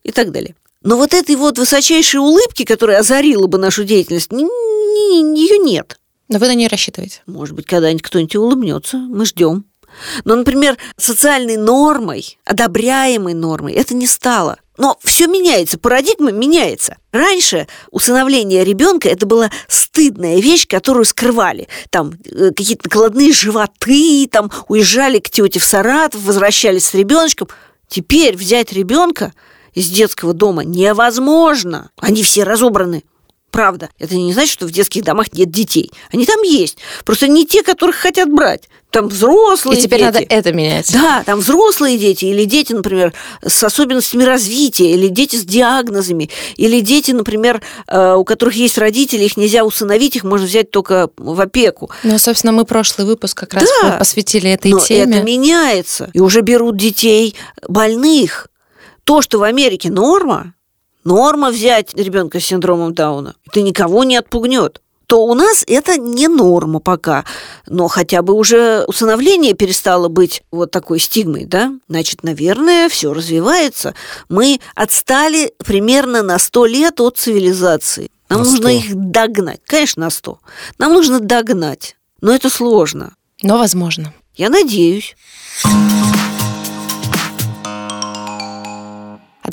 и 0.02 0.12
так 0.12 0.30
далее. 0.32 0.54
Но 0.82 0.96
вот 0.96 1.14
этой 1.14 1.34
вот 1.36 1.58
высочайшей 1.58 2.20
улыбки, 2.20 2.64
которая 2.64 2.98
озарила 2.98 3.46
бы 3.46 3.56
нашу 3.56 3.84
деятельность, 3.84 4.30
ее 4.30 5.58
нет. 5.58 5.98
Но 6.28 6.38
вы 6.38 6.46
на 6.46 6.54
нее 6.54 6.68
рассчитываете. 6.68 7.22
Может 7.26 7.54
быть, 7.54 7.66
когда-нибудь 7.66 8.02
кто-нибудь 8.02 8.36
улыбнется. 8.36 8.96
Мы 8.96 9.26
ждем. 9.26 9.64
Но, 10.24 10.34
например, 10.34 10.76
социальной 10.96 11.56
нормой, 11.56 12.38
одобряемой 12.44 13.34
нормой 13.34 13.74
это 13.74 13.94
не 13.94 14.06
стало. 14.06 14.58
Но 14.76 14.98
все 15.04 15.28
меняется, 15.28 15.78
парадигма 15.78 16.32
меняется. 16.32 16.96
Раньше 17.12 17.68
усыновление 17.92 18.64
ребенка 18.64 19.08
это 19.08 19.24
была 19.24 19.50
стыдная 19.68 20.40
вещь, 20.40 20.66
которую 20.66 21.04
скрывали. 21.04 21.68
Там 21.90 22.14
э, 22.24 22.48
какие-то 22.48 22.88
накладные 22.88 23.32
животы, 23.32 24.28
там 24.30 24.50
уезжали 24.66 25.20
к 25.20 25.30
тете 25.30 25.60
в 25.60 25.64
Саратов, 25.64 26.22
возвращались 26.22 26.86
с 26.86 26.94
ребеночком. 26.94 27.48
Теперь 27.88 28.36
взять 28.36 28.72
ребенка 28.72 29.32
из 29.74 29.88
детского 29.90 30.32
дома 30.32 30.64
невозможно. 30.64 31.90
Они 32.00 32.24
все 32.24 32.42
разобраны. 32.42 33.04
Правда, 33.54 33.88
это 34.00 34.16
не 34.16 34.32
значит, 34.32 34.52
что 34.52 34.66
в 34.66 34.72
детских 34.72 35.04
домах 35.04 35.32
нет 35.32 35.48
детей. 35.48 35.92
Они 36.12 36.26
там 36.26 36.42
есть. 36.42 36.78
Просто 37.04 37.28
не 37.28 37.46
те, 37.46 37.62
которых 37.62 37.94
хотят 37.94 38.28
брать. 38.28 38.68
Там 38.90 39.06
взрослые 39.06 39.78
И 39.78 39.82
теперь 39.82 40.00
дети. 40.00 40.06
надо 40.12 40.26
это 40.28 40.52
менять. 40.52 40.92
Да, 40.92 41.22
там 41.24 41.38
взрослые 41.38 41.96
дети, 41.96 42.24
или 42.24 42.46
дети, 42.46 42.72
например, 42.72 43.12
с 43.46 43.62
особенностями 43.62 44.24
развития, 44.24 44.90
или 44.92 45.06
дети 45.06 45.36
с 45.36 45.44
диагнозами, 45.44 46.30
или 46.56 46.80
дети, 46.80 47.12
например, 47.12 47.62
э, 47.86 48.14
у 48.14 48.24
которых 48.24 48.56
есть 48.56 48.76
родители, 48.76 49.22
их 49.22 49.36
нельзя 49.36 49.64
усыновить, 49.64 50.16
их 50.16 50.24
можно 50.24 50.46
взять 50.48 50.72
только 50.72 51.10
в 51.16 51.40
опеку. 51.40 51.90
Ну, 52.02 52.18
собственно, 52.18 52.52
мы 52.52 52.64
прошлый 52.64 53.06
выпуск 53.06 53.38
как 53.38 53.54
раз 53.54 53.68
Да, 53.82 53.92
посвятили 53.98 54.50
этой 54.50 54.72
Но 54.72 54.80
теме. 54.80 55.16
это 55.18 55.24
меняется. 55.24 56.10
И 56.12 56.18
уже 56.18 56.40
берут 56.40 56.76
детей 56.76 57.36
больных. 57.68 58.48
То, 59.04 59.22
что 59.22 59.38
в 59.38 59.42
Америке 59.44 59.90
норма, 59.90 60.54
норма 61.04 61.50
взять 61.50 61.94
ребенка 61.94 62.40
с 62.40 62.44
синдромом 62.44 62.94
Дауна, 62.94 63.34
это 63.46 63.60
никого 63.62 64.04
не 64.04 64.16
отпугнет 64.16 64.80
то 65.06 65.26
у 65.26 65.34
нас 65.34 65.64
это 65.66 65.98
не 65.98 66.28
норма 66.28 66.80
пока. 66.80 67.24
Но 67.66 67.88
хотя 67.88 68.22
бы 68.22 68.32
уже 68.34 68.84
усыновление 68.86 69.54
перестало 69.54 70.08
быть 70.08 70.42
вот 70.50 70.70
такой 70.70 70.98
стигмой, 70.98 71.44
да? 71.44 71.72
Значит, 71.88 72.22
наверное, 72.22 72.88
все 72.88 73.12
развивается. 73.12 73.94
Мы 74.28 74.60
отстали 74.74 75.52
примерно 75.64 76.22
на 76.22 76.38
100 76.38 76.66
лет 76.66 77.00
от 77.00 77.18
цивилизации. 77.18 78.10
Нам 78.28 78.40
На 78.40 78.44
нужно 78.44 78.68
100. 78.68 78.68
их 78.70 78.94
догнать. 78.94 79.60
Конечно, 79.66 80.00
на 80.04 80.10
100. 80.10 80.38
Нам 80.78 80.92
нужно 80.94 81.20
догнать. 81.20 81.96
Но 82.20 82.34
это 82.34 82.48
сложно. 82.48 83.14
Но 83.42 83.58
возможно. 83.58 84.14
Я 84.34 84.48
надеюсь. 84.48 85.14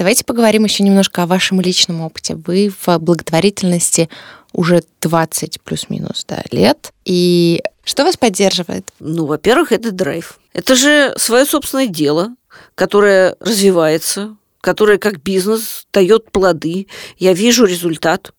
Давайте 0.01 0.25
поговорим 0.25 0.63
еще 0.63 0.81
немножко 0.81 1.21
о 1.21 1.27
вашем 1.27 1.61
личном 1.61 2.01
опыте. 2.01 2.33
Вы 2.33 2.73
в 2.85 2.97
благотворительности 2.97 4.09
уже 4.51 4.81
20 4.99 5.61
плюс-минус 5.61 6.25
да, 6.27 6.41
лет. 6.49 6.91
И 7.05 7.61
что 7.83 8.03
вас 8.03 8.17
поддерживает? 8.17 8.87
Ну, 8.99 9.27
во-первых, 9.27 9.71
это 9.71 9.91
драйв. 9.91 10.39
Это 10.53 10.75
же 10.75 11.13
свое 11.17 11.45
собственное 11.45 11.85
дело, 11.85 12.29
которое 12.73 13.35
развивается, 13.39 14.35
которое 14.59 14.97
как 14.97 15.21
бизнес 15.21 15.85
дает 15.93 16.31
плоды. 16.31 16.87
Я 17.19 17.33
вижу 17.33 17.65
результат. 17.65 18.31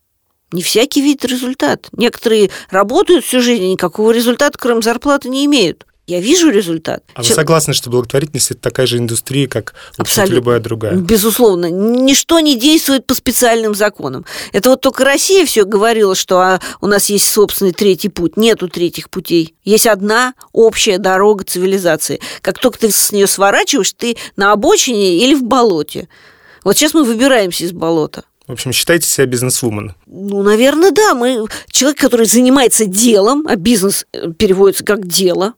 Не 0.50 0.62
всякий 0.62 1.00
видит 1.00 1.24
результат. 1.24 1.90
Некоторые 1.92 2.50
работают 2.70 3.24
всю 3.24 3.40
жизнь, 3.40 3.70
никакого 3.70 4.10
результата, 4.10 4.58
кроме 4.58 4.82
зарплаты, 4.82 5.28
не 5.28 5.44
имеют. 5.44 5.86
Я 6.08 6.20
вижу 6.20 6.50
результат. 6.50 7.04
А 7.14 7.22
вы 7.22 7.28
Чё- 7.28 7.34
согласны, 7.34 7.74
что 7.74 7.88
благотворительность 7.88 8.50
это 8.50 8.60
такая 8.60 8.86
же 8.86 8.98
индустрия, 8.98 9.46
как 9.46 9.74
Абсолютно. 9.96 10.34
любая 10.34 10.60
другая? 10.60 10.94
Безусловно, 10.96 11.70
ничто 11.70 12.40
не 12.40 12.58
действует 12.58 13.06
по 13.06 13.14
специальным 13.14 13.74
законам. 13.76 14.24
Это 14.52 14.70
вот 14.70 14.80
только 14.80 15.04
Россия 15.04 15.46
все 15.46 15.64
говорила, 15.64 16.16
что 16.16 16.40
а, 16.40 16.60
у 16.80 16.88
нас 16.88 17.08
есть 17.08 17.30
собственный 17.30 17.72
третий 17.72 18.08
путь. 18.08 18.36
Нету 18.36 18.68
третьих 18.68 19.10
путей. 19.10 19.54
Есть 19.64 19.86
одна 19.86 20.34
общая 20.52 20.98
дорога 20.98 21.44
цивилизации. 21.44 22.20
Как 22.40 22.58
только 22.58 22.80
ты 22.80 22.90
с 22.90 23.12
нее 23.12 23.28
сворачиваешь, 23.28 23.92
ты 23.92 24.16
на 24.36 24.50
обочине 24.50 25.18
или 25.18 25.34
в 25.34 25.44
болоте. 25.44 26.08
Вот 26.64 26.76
сейчас 26.76 26.94
мы 26.94 27.04
выбираемся 27.04 27.64
из 27.64 27.72
болота. 27.72 28.24
В 28.48 28.52
общем, 28.52 28.72
считайте 28.72 29.06
себя 29.06 29.26
бизнесвумен. 29.26 29.94
Ну, 30.06 30.42
наверное, 30.42 30.90
да. 30.90 31.14
Мы 31.14 31.46
человек, 31.70 32.00
который 32.00 32.26
занимается 32.26 32.86
делом, 32.86 33.46
а 33.48 33.54
бизнес 33.54 34.04
э, 34.12 34.32
переводится 34.32 34.84
как 34.84 35.06
дело. 35.06 35.54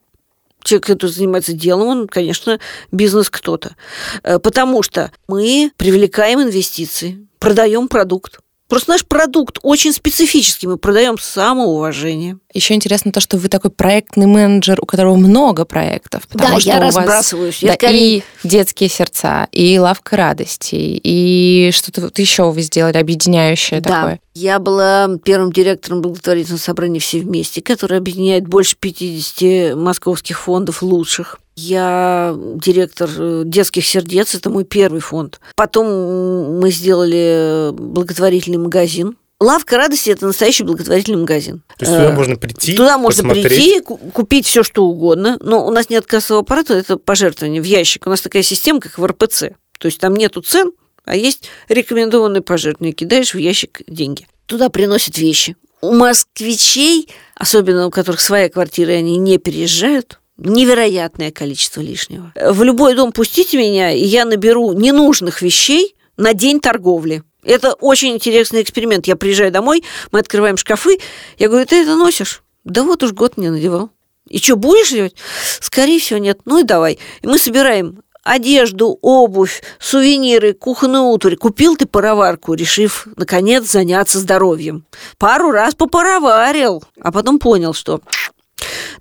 Человек, 0.64 0.86
который 0.86 1.10
занимается 1.10 1.52
делом, 1.52 1.86
он, 1.86 2.08
конечно, 2.08 2.58
бизнес 2.90 3.30
кто-то. 3.30 3.76
Э, 4.22 4.38
Потому 4.38 4.82
что 4.82 5.12
мы 5.28 5.70
привлекаем 5.76 6.42
инвестиции, 6.42 7.26
продаем 7.38 7.86
продукт. 7.86 8.40
Просто 8.68 8.90
наш 8.92 9.04
продукт 9.04 9.58
очень 9.62 9.92
специфический. 9.92 10.66
Мы 10.66 10.78
продаем 10.78 11.18
самоуважение. 11.18 12.38
Еще 12.52 12.74
интересно 12.74 13.12
то, 13.12 13.20
что 13.20 13.36
вы 13.36 13.48
такой 13.48 13.70
проектный 13.70 14.26
менеджер, 14.26 14.78
у 14.80 14.86
которого 14.86 15.16
много 15.16 15.64
проектов. 15.64 16.26
Потому 16.28 16.54
Да, 16.54 16.60
что 16.60 16.70
я 16.70 16.76
у 16.78 16.80
вас, 16.84 16.96
разбрасываюсь. 16.96 17.58
Я 17.62 17.68
да, 17.68 17.74
скорее- 17.74 18.18
и 18.18 18.22
детские 18.42 18.88
сердца, 18.88 19.48
и 19.52 19.78
лавка 19.78 20.16
радости, 20.16 20.76
и 20.76 21.70
что-то 21.72 22.00
вот 22.02 22.18
еще 22.18 22.50
вы 22.50 22.62
сделали 22.62 22.96
объединяющее 22.96 23.80
такое. 23.80 24.20
Я 24.34 24.58
была 24.58 25.08
первым 25.22 25.52
директором 25.52 26.00
благотворительного 26.02 26.60
собрания 26.60 26.98
«Все 27.00 27.20
вместе», 27.20 27.60
которое 27.62 27.98
объединяет 27.98 28.48
больше 28.48 28.76
50 28.76 29.76
московских 29.76 30.40
фондов 30.40 30.82
лучших. 30.82 31.38
Я 31.56 32.34
директор 32.56 33.08
э, 33.16 33.42
детских 33.46 33.86
сердец, 33.86 34.34
это 34.34 34.50
мой 34.50 34.64
первый 34.64 35.00
фонд. 35.00 35.40
Потом 35.56 36.58
мы 36.60 36.70
сделали 36.70 37.70
благотворительный 37.72 38.58
магазин. 38.58 39.16
Лавка 39.40 39.76
радости 39.76 40.10
это 40.10 40.26
настоящий 40.26 40.64
благотворительный 40.64 41.18
магазин. 41.18 41.62
То 41.78 41.84
есть 41.84 41.92
туда 41.96 42.10
Э, 42.10 42.12
можно 42.14 42.36
прийти, 42.36 42.74
Туда 42.74 42.98
можно 42.98 43.22
посмотреть. 43.22 43.46
прийти, 43.46 43.80
ку- 43.80 43.96
купить 43.98 44.46
все, 44.46 44.62
что 44.62 44.84
угодно. 44.84 45.38
Но 45.40 45.66
у 45.66 45.70
нас 45.70 45.90
нет 45.90 46.06
кассового 46.06 46.42
аппарата, 46.42 46.74
это 46.74 46.96
пожертвование 46.96 47.60
в 47.62 47.64
ящик. 47.64 48.06
У 48.06 48.10
нас 48.10 48.20
такая 48.20 48.42
система, 48.42 48.80
как 48.80 48.98
в 48.98 49.04
РПЦ. 49.04 49.50
То 49.78 49.86
есть 49.86 49.98
там 50.00 50.14
нету 50.16 50.40
цен, 50.40 50.72
а 51.04 51.14
есть 51.16 51.44
рекомендованные 51.68 52.42
пожертвования. 52.42 52.94
Кидаешь 52.94 53.34
в 53.34 53.38
ящик 53.38 53.82
деньги. 53.86 54.26
Туда 54.46 54.70
приносят 54.70 55.18
вещи. 55.18 55.56
У 55.80 55.92
москвичей, 55.92 57.08
особенно 57.36 57.86
у 57.86 57.90
которых 57.90 58.20
своя 58.20 58.48
квартира, 58.48 58.92
и 58.92 58.96
они 58.98 59.18
не 59.18 59.36
переезжают, 59.38 60.20
невероятное 60.36 61.30
количество 61.30 61.80
лишнего. 61.80 62.32
В 62.34 62.62
любой 62.62 62.94
дом 62.94 63.12
пустите 63.12 63.56
меня, 63.56 63.92
и 63.92 64.02
я 64.04 64.24
наберу 64.24 64.72
ненужных 64.72 65.42
вещей 65.42 65.96
на 66.16 66.34
день 66.34 66.60
торговли. 66.60 67.22
Это 67.42 67.74
очень 67.74 68.14
интересный 68.14 68.62
эксперимент. 68.62 69.06
Я 69.06 69.16
приезжаю 69.16 69.52
домой, 69.52 69.84
мы 70.12 70.18
открываем 70.18 70.56
шкафы, 70.56 70.98
я 71.38 71.48
говорю, 71.48 71.66
ты 71.66 71.82
это 71.82 71.96
носишь? 71.96 72.42
Да 72.64 72.82
вот 72.82 73.02
уж 73.02 73.12
год 73.12 73.36
не 73.36 73.50
надевал. 73.50 73.90
И 74.28 74.38
что, 74.38 74.56
будешь 74.56 74.90
делать? 74.90 75.14
Скорее 75.60 76.00
всего, 76.00 76.18
нет. 76.18 76.40
Ну 76.46 76.60
и 76.60 76.62
давай. 76.62 76.98
И 77.20 77.26
мы 77.26 77.38
собираем 77.38 78.02
одежду, 78.22 78.98
обувь, 79.02 79.62
сувениры, 79.78 80.54
кухонную 80.54 81.04
утварь. 81.04 81.36
Купил 81.36 81.76
ты 81.76 81.84
пароварку, 81.86 82.54
решив, 82.54 83.06
наконец, 83.16 83.70
заняться 83.70 84.18
здоровьем. 84.18 84.86
Пару 85.18 85.50
раз 85.50 85.74
попароварил, 85.74 86.82
а 87.00 87.12
потом 87.12 87.38
понял, 87.38 87.74
что 87.74 88.00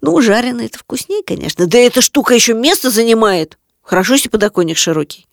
ну, 0.01 0.19
жареное 0.21 0.65
это 0.65 0.79
вкуснее, 0.79 1.23
конечно. 1.25 1.67
Да 1.67 1.77
эта 1.77 2.01
штука 2.01 2.33
еще 2.33 2.53
место 2.53 2.89
занимает. 2.89 3.57
Хорошо, 3.81 4.13
если 4.13 4.29
подоконник 4.29 4.77
широкий. 4.77 5.27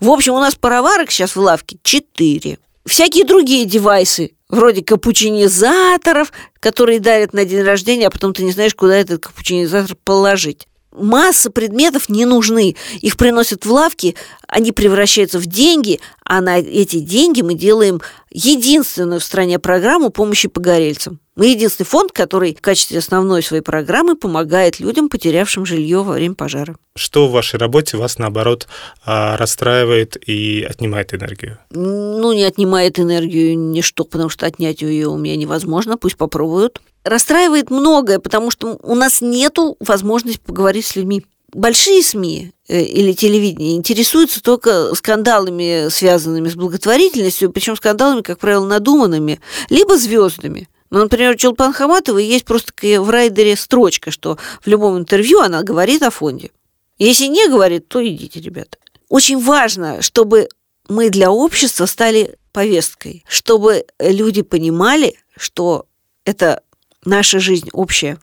В 0.00 0.10
общем, 0.10 0.34
у 0.34 0.38
нас 0.38 0.54
пароварок 0.54 1.10
сейчас 1.10 1.36
в 1.36 1.40
лавке 1.40 1.78
4. 1.82 2.58
Всякие 2.86 3.24
другие 3.24 3.64
девайсы, 3.64 4.32
вроде 4.48 4.82
капучинизаторов, 4.82 6.32
которые 6.60 7.00
дарят 7.00 7.32
на 7.32 7.44
день 7.44 7.62
рождения, 7.62 8.06
а 8.06 8.10
потом 8.10 8.32
ты 8.32 8.44
не 8.44 8.52
знаешь, 8.52 8.74
куда 8.74 8.96
этот 8.96 9.22
капучинизатор 9.22 9.96
положить. 10.04 10.68
масса 10.92 11.50
предметов 11.50 12.08
не 12.08 12.24
нужны. 12.24 12.76
Их 13.00 13.16
приносят 13.16 13.66
в 13.66 13.72
лавки, 13.72 14.14
они 14.46 14.72
превращаются 14.72 15.38
в 15.38 15.46
деньги, 15.46 16.00
а 16.24 16.40
на 16.40 16.58
эти 16.58 17.00
деньги 17.00 17.42
мы 17.42 17.54
делаем 17.54 18.00
единственную 18.30 19.20
в 19.20 19.24
стране 19.24 19.58
программу 19.58 20.10
помощи 20.10 20.48
погорельцам. 20.48 21.20
Мы 21.36 21.48
единственный 21.48 21.86
фонд, 21.86 22.12
который 22.12 22.54
в 22.54 22.62
качестве 22.62 22.98
основной 22.98 23.42
своей 23.42 23.62
программы 23.62 24.16
помогает 24.16 24.80
людям, 24.80 25.10
потерявшим 25.10 25.66
жилье 25.66 26.02
во 26.02 26.14
время 26.14 26.34
пожара. 26.34 26.76
Что 26.96 27.28
в 27.28 27.32
вашей 27.32 27.58
работе 27.58 27.98
вас, 27.98 28.18
наоборот, 28.18 28.66
а, 29.04 29.36
расстраивает 29.36 30.16
и 30.26 30.66
отнимает 30.68 31.12
энергию? 31.12 31.58
Ну, 31.70 32.32
не 32.32 32.44
отнимает 32.44 32.98
энергию 32.98 33.58
ничто, 33.58 34.04
потому 34.04 34.30
что 34.30 34.46
отнять 34.46 34.80
ее 34.80 35.08
у 35.08 35.18
меня 35.18 35.36
невозможно, 35.36 35.98
пусть 35.98 36.16
попробуют. 36.16 36.80
Расстраивает 37.04 37.70
многое, 37.70 38.18
потому 38.18 38.50
что 38.50 38.78
у 38.82 38.94
нас 38.94 39.20
нет 39.20 39.58
возможности 39.78 40.40
поговорить 40.44 40.86
с 40.86 40.96
людьми 40.96 41.24
большие 41.52 42.02
СМИ 42.02 42.52
э, 42.68 42.82
или 42.82 43.12
телевидение 43.12 43.76
интересуются 43.76 44.42
только 44.42 44.94
скандалами, 44.94 45.88
связанными 45.88 46.48
с 46.48 46.54
благотворительностью, 46.54 47.50
причем 47.50 47.76
скандалами, 47.76 48.22
как 48.22 48.38
правило, 48.38 48.66
надуманными, 48.66 49.40
либо 49.70 49.96
звездами. 49.96 50.68
Ну, 50.90 51.00
например, 51.00 51.36
Чулпан 51.36 51.72
Хаматовой 51.72 52.24
есть 52.24 52.44
просто 52.44 52.72
в 53.00 53.10
райдере 53.10 53.56
строчка, 53.56 54.10
что 54.10 54.38
в 54.60 54.66
любом 54.66 54.98
интервью 54.98 55.40
она 55.40 55.62
говорит 55.62 56.02
о 56.02 56.10
фонде. 56.10 56.50
Если 56.98 57.26
не 57.26 57.48
говорит, 57.48 57.88
то 57.88 58.06
идите, 58.06 58.40
ребята. 58.40 58.78
Очень 59.08 59.40
важно, 59.42 60.02
чтобы 60.02 60.48
мы 60.88 61.10
для 61.10 61.30
общества 61.30 61.86
стали 61.86 62.36
повесткой, 62.52 63.24
чтобы 63.28 63.84
люди 63.98 64.42
понимали, 64.42 65.18
что 65.36 65.86
это 66.24 66.62
наша 67.06 67.38
жизнь 67.38 67.68
общая. 67.72 68.18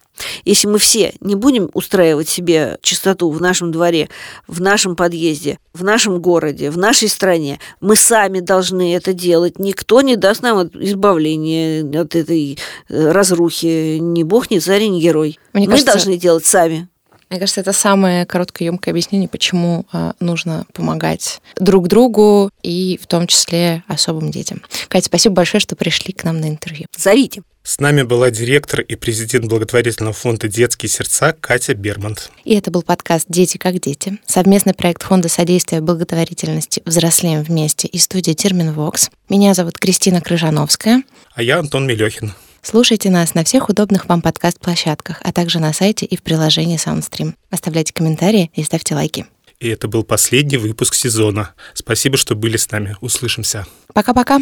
Если 0.46 0.67
мы 0.67 0.78
все 0.78 1.13
не 1.22 1.34
будем 1.36 1.69
устраивать 1.74 2.30
себе 2.30 2.78
чистоту 2.82 3.32
в 3.32 3.41
нашем 3.41 3.72
дворе, 3.72 4.10
в 4.48 4.62
нашем 4.62 4.96
подъезде, 4.96 5.58
в 5.74 5.84
нашем 5.84 6.22
городе, 6.22 6.69
в 6.69 6.78
нашей 6.78 7.10
стране, 7.10 7.60
мы 7.82 7.96
сами 7.96 8.39
должны 8.39 8.96
это 8.96 9.13
делать. 9.13 9.58
Никто 9.58 10.02
не 10.02 10.15
даст 10.15 10.43
нам 10.43 10.69
избавления 10.74 11.84
от 12.00 12.15
этой 12.15 12.60
э, 12.89 13.12
разрухи. 13.12 13.98
Ни 13.98 14.24
бог, 14.24 14.52
ни 14.52 14.60
царь, 14.60 14.86
ни 14.88 15.00
герой. 15.00 15.39
Мне 15.54 15.65
мы 15.65 15.72
кажется, 15.72 15.93
должны 15.93 16.17
делать 16.17 16.46
сами. 16.46 16.88
Мне 17.34 17.39
кажется, 17.39 17.62
это 17.62 17.74
самое 17.74 18.28
короткое 18.28 18.65
емкое 18.65 18.91
объяснение, 18.91 19.28
почему 19.28 19.88
э, 19.91 20.12
нужно 20.19 20.67
помогать 20.72 21.41
друг 21.56 21.88
другу 21.88 22.52
и 22.62 23.00
в 23.02 23.08
том 23.08 23.26
числе 23.26 23.84
особым 23.88 24.30
детям. 24.30 24.62
Катя, 24.88 25.06
спасибо 25.08 25.34
большое, 25.34 25.60
что 25.60 25.76
пришли 25.76 26.13
к 26.13 26.24
нам 26.26 26.39
на 26.39 26.48
интервью. 26.48 26.86
Зовите. 26.96 27.41
С 27.63 27.80
нами 27.80 28.04
была 28.04 28.30
директор 28.30 28.82
и 28.82 28.96
президент 28.96 29.46
благотворительного 29.46 30.13
фонда 30.13 30.48
«Детские 30.48 30.89
сердца» 30.89 31.34
Катя 31.39 31.74
Бермонт. 31.74 32.30
И 32.43 32.54
это 32.54 32.69
был 32.69 32.84
подкаст 32.84 33.26
«Дети 33.30 33.58
как 33.58 33.80
дети», 33.80 34.19
совместный 34.28 34.76
проект 34.76 35.02
Фонда 35.02 35.28
содействия 35.28 35.82
благотворительности 35.82 36.84
«Взрослеем 36.86 37.41
вместе» 37.41 37.88
и 37.88 37.98
студии 37.98 38.34
«Терминвокс». 38.34 39.10
Меня 39.28 39.56
зовут 39.56 39.80
Кристина 39.80 40.22
Крыжановская. 40.22 41.02
А 41.34 41.41
я 41.41 41.58
Антон 41.58 41.88
Мелехин. 41.88 42.34
Слушайте 42.65 43.10
нас 43.10 43.36
на 43.36 43.43
всех 43.43 43.67
удобных 43.67 44.08
вам 44.08 44.21
подкаст-площадках, 44.21 45.21
а 45.21 45.34
также 45.34 45.60
на 45.60 45.73
сайте 45.73 46.06
и 46.06 46.15
в 46.15 46.23
приложении 46.23 46.78
SoundStream. 46.78 47.34
Оставляйте 47.52 47.93
комментарии 47.93 48.52
и 48.56 48.63
ставьте 48.63 48.95
лайки. 48.95 49.26
И 49.60 49.67
это 49.67 49.89
был 49.89 50.04
последний 50.06 50.56
выпуск 50.56 50.95
сезона. 50.95 51.52
Спасибо, 51.73 52.15
что 52.15 52.36
были 52.36 52.56
с 52.56 52.71
нами. 52.71 52.95
Услышимся. 53.02 53.67
Пока-пока. 53.93 54.39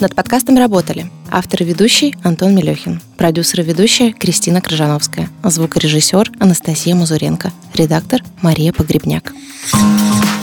Над 0.00 0.14
подкастом 0.14 0.58
работали 0.58 1.10
автор 1.30 1.62
и 1.62 1.64
ведущий 1.64 2.14
Антон 2.22 2.54
Мелехин, 2.54 3.00
продюсер 3.16 3.60
и 3.60 3.64
ведущая 3.64 4.12
Кристина 4.12 4.60
Крыжановская, 4.60 5.30
звукорежиссер 5.42 6.32
Анастасия 6.38 6.94
Мазуренко, 6.94 7.52
редактор 7.72 8.20
Мария 8.42 8.72
Погребняк. 8.72 9.32
Thank 9.72 10.24
you 10.24 10.41